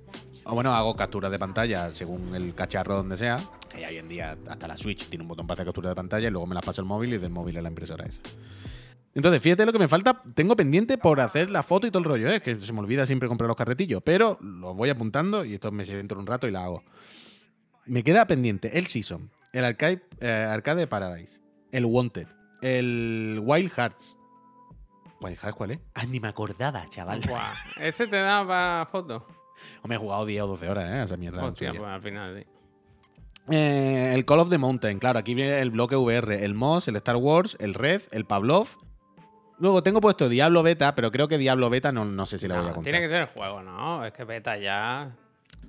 [0.49, 3.39] O bueno, hago capturas de pantalla según el cacharro donde sea.
[3.69, 5.97] Que ya hoy en día hasta la Switch tiene un botón para hacer captura de
[5.97, 8.21] pantalla y luego me las paso al móvil y del móvil a la impresora esa.
[9.13, 10.23] Entonces, fíjate lo que me falta.
[10.35, 12.41] Tengo pendiente por hacer la foto y todo el rollo, ¿eh?
[12.43, 14.03] que se me olvida siempre comprar los carretillos.
[14.05, 16.85] Pero los voy apuntando y esto me siento dentro de un rato y la hago.
[17.87, 21.41] Me queda pendiente el Season, el Arcade, eh, Arcade Paradise,
[21.73, 22.29] el Wanted,
[22.63, 24.17] el Wild Hearts.
[25.21, 25.81] ¿Wild Hearts cuál es?
[25.95, 27.21] Ah, ni me acordaba, chaval.
[27.27, 29.27] Buah, ¿Ese te da para foto?
[29.83, 31.03] O me he jugado 10 o 12 horas, ¿eh?
[31.05, 31.45] Esa mierda.
[31.45, 32.47] Hostia, pues al final sí.
[33.49, 36.97] Eh, el Call of the Mountain, claro, aquí viene el bloque VR, el MOS, el
[36.97, 38.69] Star Wars, el Red, el Pavlov.
[39.59, 42.57] Luego tengo puesto Diablo Beta, pero creo que Diablo Beta no, no sé si la
[42.57, 42.91] voy a No, contar.
[42.93, 44.05] tiene que ser el juego, ¿no?
[44.05, 45.13] Es que beta ya.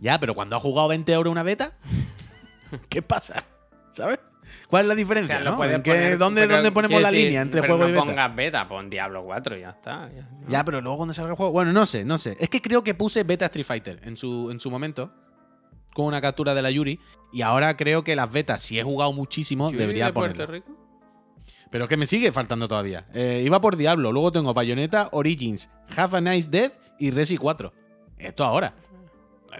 [0.01, 1.77] Ya, pero cuando ha jugado 20 euros una beta,
[2.89, 3.43] ¿qué pasa?
[3.91, 4.19] ¿Sabes?
[4.69, 5.35] ¿Cuál es la O diferencia?
[5.37, 5.57] sea, no?
[5.57, 7.89] puedes ¿En qué- poner- ¿Dónde, pero, dónde ponemos la decir, línea entre pero juego no
[7.89, 8.05] y beta?
[8.05, 10.09] pongas beta, pon Diablo 4 y ya está.
[10.15, 10.49] ya, ¿no?
[10.49, 11.51] Ya, pero luego cuando salga el juego.
[11.51, 12.37] Bueno, no sé, no sé.
[12.39, 15.11] Es que creo que puse beta Street Fighter en su, en su momento.
[15.93, 16.99] Con una captura de la Yuri.
[17.33, 20.45] Y ahora creo que las betas, si he jugado muchísimo, ¿Yuri debería de Puerto.
[20.45, 20.71] Rico?
[21.71, 23.05] Pero es que me sigue faltando todavía.
[23.13, 27.73] Eh, iba por Diablo, luego tengo Bayonetta, Origins, Have a Nice Death y Resi 4.
[28.17, 28.73] Esto ahora.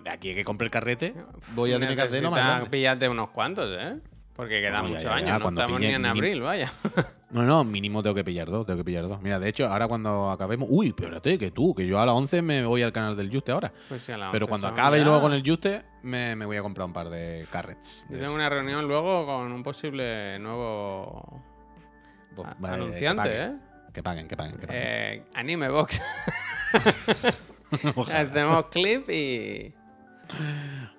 [0.03, 1.15] De aquí que compre el carrete,
[1.55, 2.69] voy a tener que hacerlo más grande.
[2.69, 3.99] pillarte unos cuantos, ¿eh?
[4.37, 6.09] Porque quedan Bueno, muchos años, no estamos ni en mínimo.
[6.09, 6.71] abril, vaya.
[7.29, 9.21] No, no, mínimo tengo que pillar dos, tengo que pillar dos.
[9.21, 10.69] Mira, de hecho, ahora cuando acabemos.
[10.71, 13.51] Uy, espérate, que tú, que yo a las 11 me voy al canal del Juste
[13.51, 13.73] ahora.
[13.89, 16.45] Pues sí, a las Pero 11 cuando acabe y luego con el Juste, me, me
[16.45, 18.03] voy a comprar un par de carrets.
[18.09, 18.33] Yo tengo eso.
[18.35, 21.43] una reunión luego con un posible nuevo
[22.33, 23.91] Pues, vale, anunciante, que paguen, ¿eh?
[23.93, 24.81] Que paguen, que paguen, que paguen.
[24.85, 26.01] eh Anime Box.
[28.13, 29.73] Hacemos clip y.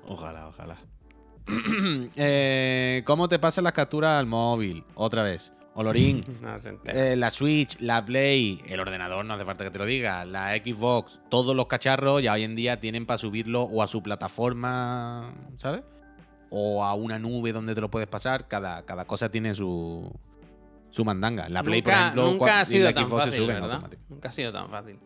[0.05, 0.77] Ojalá, ojalá.
[2.17, 4.85] Eh, ¿Cómo te pasan las capturas al móvil?
[4.95, 5.53] Otra vez.
[5.75, 6.23] Olorín.
[6.43, 6.77] No se.
[6.87, 10.55] Eh, la Switch, la Play, el ordenador, no hace falta que te lo diga, la
[10.57, 15.33] Xbox, todos los cacharros ya hoy en día tienen para subirlo o a su plataforma,
[15.57, 15.83] ¿sabes?
[16.51, 18.49] O a una nube donde te lo puedes pasar.
[18.49, 20.11] Cada, cada cosa tiene su,
[20.91, 21.49] su mandanga.
[21.49, 23.73] La Play, por ejemplo, nunca ha y sido la tan Xbox se fácil, suben ¿verdad?
[23.73, 24.03] automático.
[24.09, 24.99] Nunca ha sido tan fácil.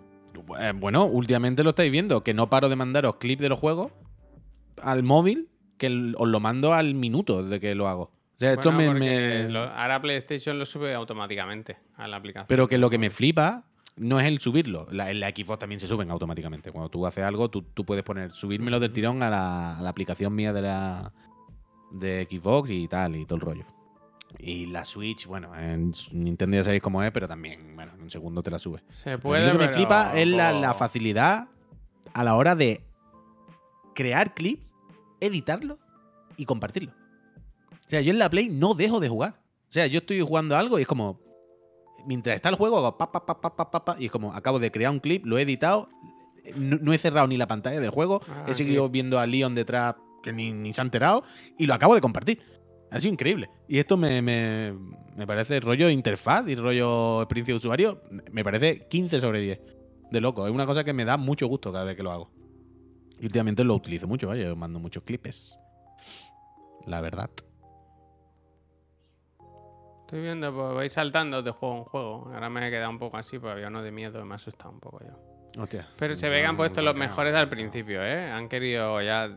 [0.61, 3.93] Eh, Bueno, últimamente lo estáis viendo, que no paro de mandaros clips de los juegos
[4.81, 5.49] al móvil,
[5.83, 8.05] que el- os lo mando al minuto de que lo hago.
[8.05, 12.17] O sea, esto Bueno, me- porque me, lo- ahora PlayStation lo sube automáticamente a la
[12.17, 12.47] aplicación.
[12.49, 13.65] Pero que lo que me flipa
[13.97, 14.87] no es el subirlo.
[14.91, 16.73] La, en la Xbox también se suben automáticamente.
[16.73, 19.89] Cuando tú haces algo, tú, tú puedes poner subírmelo del tirón a la, a la
[19.91, 21.13] aplicación mía de la
[21.93, 23.65] de Xbox y tal, y todo el rollo.
[24.39, 28.11] Y la Switch, bueno, en Nintendo ya sabéis cómo es, pero también, bueno, en un
[28.11, 28.83] segundo te la sube.
[28.89, 29.47] Se puede.
[29.47, 31.49] lo que me flipa es la facilidad
[32.15, 32.81] a la hora de
[33.95, 34.63] crear clips,
[35.27, 35.79] editarlo
[36.37, 36.93] y compartirlo.
[37.87, 39.41] O sea, yo en la Play no dejo de jugar.
[39.69, 41.21] O sea, yo estoy jugando algo y es como.
[42.07, 44.35] Mientras está el juego, hago pa, pa, pa, pa, pa, pa, pa, y es como,
[44.35, 45.89] acabo de crear un clip, lo he editado,
[46.57, 49.55] no, no he cerrado ni la pantalla del juego, Ah, he seguido viendo a Leon
[49.55, 51.23] detrás que ni, ni se ha enterado
[51.59, 52.41] y lo acabo de compartir.
[52.91, 53.51] Ha sido increíble.
[53.69, 54.75] Y esto me, me,
[55.17, 58.03] me parece rollo interfaz y rollo experiencia de usuario.
[58.33, 59.61] Me parece 15 sobre 10.
[60.11, 60.47] De loco.
[60.47, 62.31] Es una cosa que me da mucho gusto cada vez que lo hago.
[63.23, 64.49] Y últimamente lo utilizo mucho, vaya.
[64.49, 65.57] Yo mando muchos clips.
[66.87, 67.31] La verdad.
[70.01, 72.31] Estoy viendo, pues vais saltando de juego en juego.
[72.35, 74.35] Ahora me he quedado un poco así, porque había uno de miedo y me ha
[74.35, 75.63] asustado un poco yo.
[75.63, 75.89] Hostia.
[76.01, 78.29] Pero se ve que han no puesto los mejores al principio, ¿eh?
[78.29, 79.31] Han querido ya.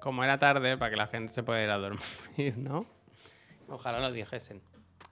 [0.00, 2.84] Como era tarde, para que la gente se pueda ir a dormir, ¿no?
[3.68, 4.60] Ojalá lo dijesen.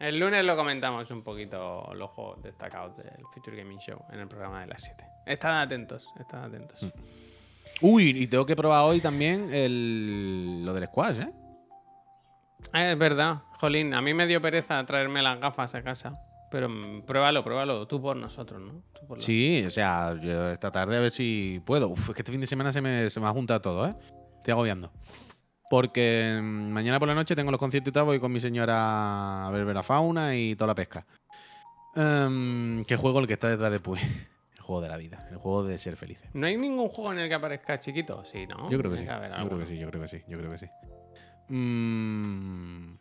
[0.01, 4.27] El lunes lo comentamos un poquito los juegos destacados del Future Gaming Show en el
[4.27, 5.05] programa de las 7.
[5.25, 6.83] Estad atentos, estad atentos.
[6.83, 7.28] Mm.
[7.81, 11.33] Uy, y tengo que probar hoy también el, lo del squash, ¿eh?
[12.73, 16.13] Ah, es verdad, Jolín, a mí me dio pereza traerme las gafas a casa.
[16.51, 18.83] Pero mm, pruébalo, pruébalo, tú por nosotros, ¿no?
[18.99, 21.89] Tú por Sí, o sea, yo esta tarde a ver si puedo.
[21.89, 23.95] Uf, es que este fin de semana se me, se me ha juntado todo, ¿eh?
[24.37, 24.91] Estoy agobiando.
[25.71, 29.47] Porque mm, mañana por la noche tengo los conciertos y tal, voy con mi señora
[29.47, 31.07] a ver, ver la fauna y toda la pesca.
[31.95, 33.99] Em, ¿Qué juego el que está detrás de Puy?
[34.69, 36.29] El juego de la vida, el juego de ser felices.
[36.35, 38.23] ¿No hay ningún juego en el que aparezca chiquito?
[38.27, 38.71] Sí, ¿no?
[38.71, 39.07] Yo creo que sí.
[39.07, 40.67] Yo creo que sí, yo creo que sí, yo creo que sí.
[41.49, 42.99] Mm,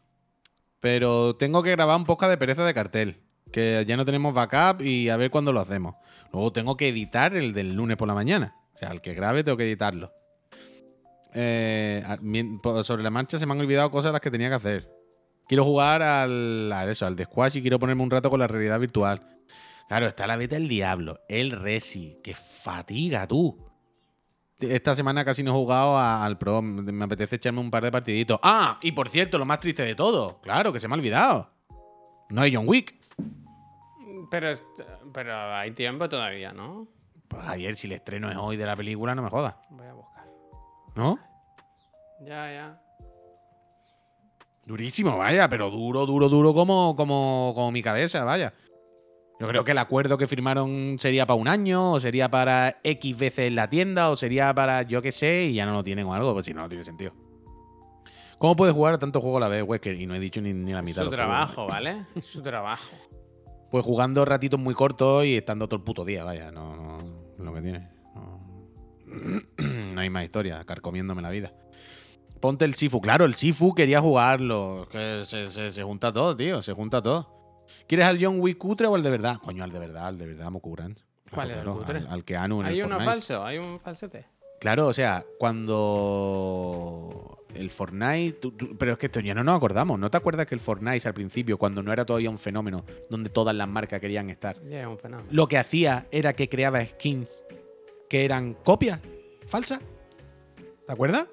[0.79, 3.21] pero tengo que grabar un podcast de pereza de cartel.
[3.51, 5.95] Que ya no tenemos backup y a ver cuándo lo hacemos.
[6.31, 8.55] Luego tengo que editar el del lunes por la mañana.
[8.73, 10.13] O sea, el que grabe tengo que editarlo.
[11.33, 12.01] Eh,
[12.83, 14.89] sobre la marcha se me han olvidado cosas las que tenía que hacer.
[15.49, 18.47] Quiero jugar al, a eso, al de Squash y quiero ponerme un rato con la
[18.47, 19.21] realidad virtual.
[19.87, 22.19] Claro, está la beta del Diablo, el Resi.
[22.23, 23.57] ¡Qué fatiga, tú!
[24.59, 26.61] Esta semana casi no he jugado a- al Pro.
[26.61, 28.39] Me apetece echarme un par de partiditos.
[28.43, 30.41] Ah, y por cierto, lo más triste de todo.
[30.41, 31.49] Claro, que se me ha olvidado.
[32.29, 32.95] No hay John Wick.
[34.29, 34.51] Pero,
[35.13, 36.87] pero hay tiempo todavía, ¿no?
[37.29, 39.55] Pues Javier, si el estreno es hoy de la película, no me jodas.
[39.69, 40.25] Voy a buscar.
[40.95, 41.19] ¿No?
[42.25, 42.81] Ya, ya.
[44.65, 48.53] Durísimo, vaya, pero duro, duro, duro como, como, como mi cabeza, vaya.
[49.39, 53.17] Yo creo que el acuerdo que firmaron sería para un año, o sería para X
[53.17, 56.05] veces en la tienda, o sería para yo qué sé, y ya no lo tienen
[56.07, 57.13] o algo, pues si no, no tiene sentido.
[58.39, 59.99] ¿Cómo puedes jugar a tantos juegos a la vez, Wesker?
[59.99, 61.03] Y no he dicho ni, ni la mitad.
[61.03, 61.53] Su de los juegos.
[61.53, 62.05] trabajo, ¿vale?
[62.21, 62.95] Su trabajo.
[63.71, 66.97] Pues jugando ratitos muy cortos y estando todo el puto día, vaya, no, no
[67.37, 67.89] es lo que tiene.
[68.15, 68.39] No,
[69.93, 71.53] no hay más historia, carcomiéndome la vida.
[72.39, 74.83] Ponte el Sifu, claro, el Sifu quería jugarlo.
[74.83, 77.36] es Que se, se- se junta todo, tío, se junta todo.
[77.87, 79.37] ¿Quieres al John Wick cutre o al de verdad?
[79.43, 80.97] Coño, al de verdad, al de verdad, Mokuran.
[81.31, 81.97] ¿Cuál es el cutre?
[81.99, 83.11] Al, al que Anu en ¿Hay el uno Fortnite.
[83.13, 83.45] falso?
[83.45, 84.25] ¿Hay un falsete?
[84.59, 88.33] Claro, o sea, cuando el Fortnite.
[88.39, 89.99] tú- tú- pero es que esto ya no nos acordamos.
[89.99, 93.29] ¿No te acuerdas que el Fortnite al principio, cuando no era todavía un fenómeno, donde
[93.29, 95.27] todas las marcas querían estar, Ya es un fenómeno.
[95.31, 97.43] lo que hacía era que creaba skins
[98.09, 98.99] que eran copias
[99.47, 99.79] falsas?
[100.85, 101.25] ¿Te acuerdas?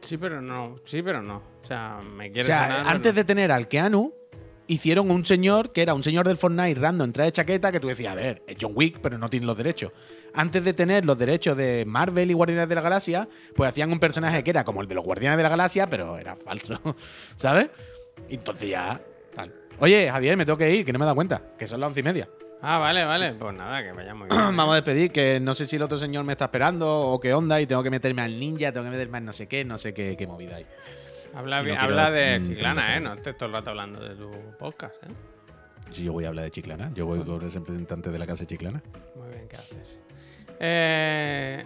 [0.00, 0.76] Sí, pero no.
[0.84, 1.42] Sí, pero no.
[1.62, 4.12] O sea, me O quiere sea, sonar, antes de tener al Keanu,
[4.70, 8.12] hicieron un señor que era un señor del Fortnite random, trae chaqueta, que tú decías,
[8.12, 9.92] a ver, es John Wick, pero no tiene los derechos.
[10.32, 13.98] Antes de tener los derechos de Marvel y Guardianes de la Galaxia, pues hacían un
[13.98, 16.80] personaje que era como el de los Guardianes de la Galaxia, pero era falso,
[17.36, 17.68] ¿sabes?
[18.28, 19.00] Entonces ya,
[19.34, 19.52] tal.
[19.80, 21.88] Oye, Javier, me tengo que ir, que no me he dado cuenta, que son las
[21.88, 22.28] once y media.
[22.62, 23.32] Ah, vale, vale.
[23.34, 24.56] Pues nada, que vaya muy bien.
[24.56, 27.34] Vamos a despedir, que no sé si el otro señor me está esperando o qué
[27.34, 29.78] onda, y tengo que meterme al ninja, tengo que meterme al no sé qué, no
[29.78, 30.66] sé qué, qué movida hay.
[31.34, 33.00] Habla, no habla de mm, Chiclana, ¿eh?
[33.00, 35.08] No estés todo el rato hablando de tu podcast, ¿eh?
[35.92, 38.46] Si yo voy a hablar de Chiclana, yo voy con el representante de la casa
[38.46, 38.82] Chiclana.
[39.16, 40.02] Muy bien, ¿qué haces?
[40.62, 41.64] Eh,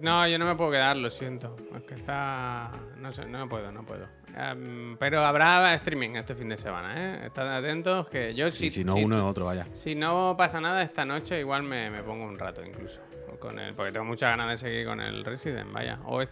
[0.00, 1.54] no, yo no me puedo quedar, lo siento.
[1.76, 2.70] Es que está.
[2.98, 4.06] No sé, no puedo, no puedo.
[4.34, 7.26] Em, pero habrá streaming este fin de semana, ¿eh?
[7.26, 8.80] Estad atentos que yo Sí, sí.
[8.80, 9.66] si no, uno es otro, vaya.
[9.72, 13.02] Si no pasa nada esta noche, igual me, me pongo un rato incluso.
[13.38, 15.98] Con el, porque tengo muchas ganas de seguir con el Resident, vaya.
[16.06, 16.28] O es,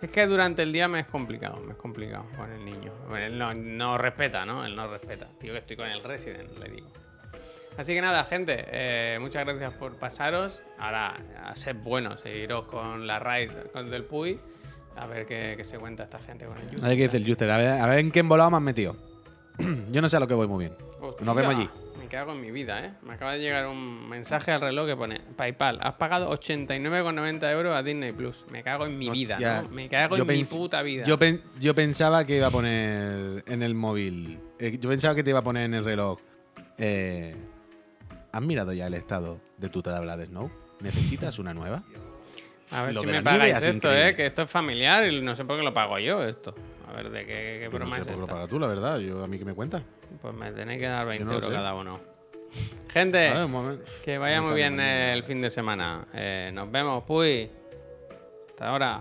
[0.00, 2.92] es que durante el día me es complicado, me es complicado con el niño.
[3.08, 4.64] Bueno, él no, no respeta, ¿no?
[4.64, 5.26] Él no respeta.
[5.38, 6.88] Tío, que estoy con el Resident, le digo.
[7.76, 10.60] Así que nada, gente, eh, muchas gracias por pasaros.
[10.78, 14.38] Ahora, a ser buenos, seguiros con la raid con del Puy.
[14.96, 16.84] A ver qué, qué se cuenta esta gente con el YouTube.
[16.84, 18.62] A ver qué dice el Juster, a ver, a ver en qué embolado me has
[18.62, 18.96] metido.
[19.90, 20.76] Yo no sé a lo que voy muy bien.
[21.00, 21.70] Hostia, Nos vemos allí.
[22.10, 22.90] Me cago en mi vida, ¿eh?
[23.02, 25.78] Me acaba de llegar un mensaje al reloj que pone PayPal.
[25.80, 28.44] Has pagado 89,90 euros a Disney Plus.
[28.50, 29.68] Me cago en mi vida, ¿no?
[29.68, 31.04] Me cago yo en mi puta vida.
[31.06, 34.40] Yo, pen- yo pensaba que iba a poner en el móvil.
[34.58, 36.18] eh, yo pensaba que te iba a poner en el reloj.
[36.78, 37.36] eh,
[38.32, 40.50] ¿Has mirado ya el estado de tu tabla de Snow?
[40.80, 41.84] ¿Necesitas una nueva?
[42.72, 44.08] a ver lo si me pagáis esto, increíble.
[44.08, 44.14] ¿eh?
[44.16, 46.56] Que esto es familiar y no sé por qué lo pago yo esto.
[46.90, 48.34] A ver, ¿de qué, qué Yo no broma sé es por qué lo esta?
[48.34, 48.98] pagas tú, la verdad.
[48.98, 49.82] Yo, ¿A mí que me cuentas?
[50.20, 51.54] Pues me tenéis que dar 20 no lo euros sé.
[51.56, 52.00] cada uno.
[52.88, 56.06] Gente, ver, que vaya muy bien el fin de semana.
[56.12, 57.48] Eh, nos vemos, Puy.
[58.50, 59.00] Hasta ahora.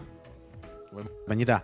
[1.27, 1.63] Peñita.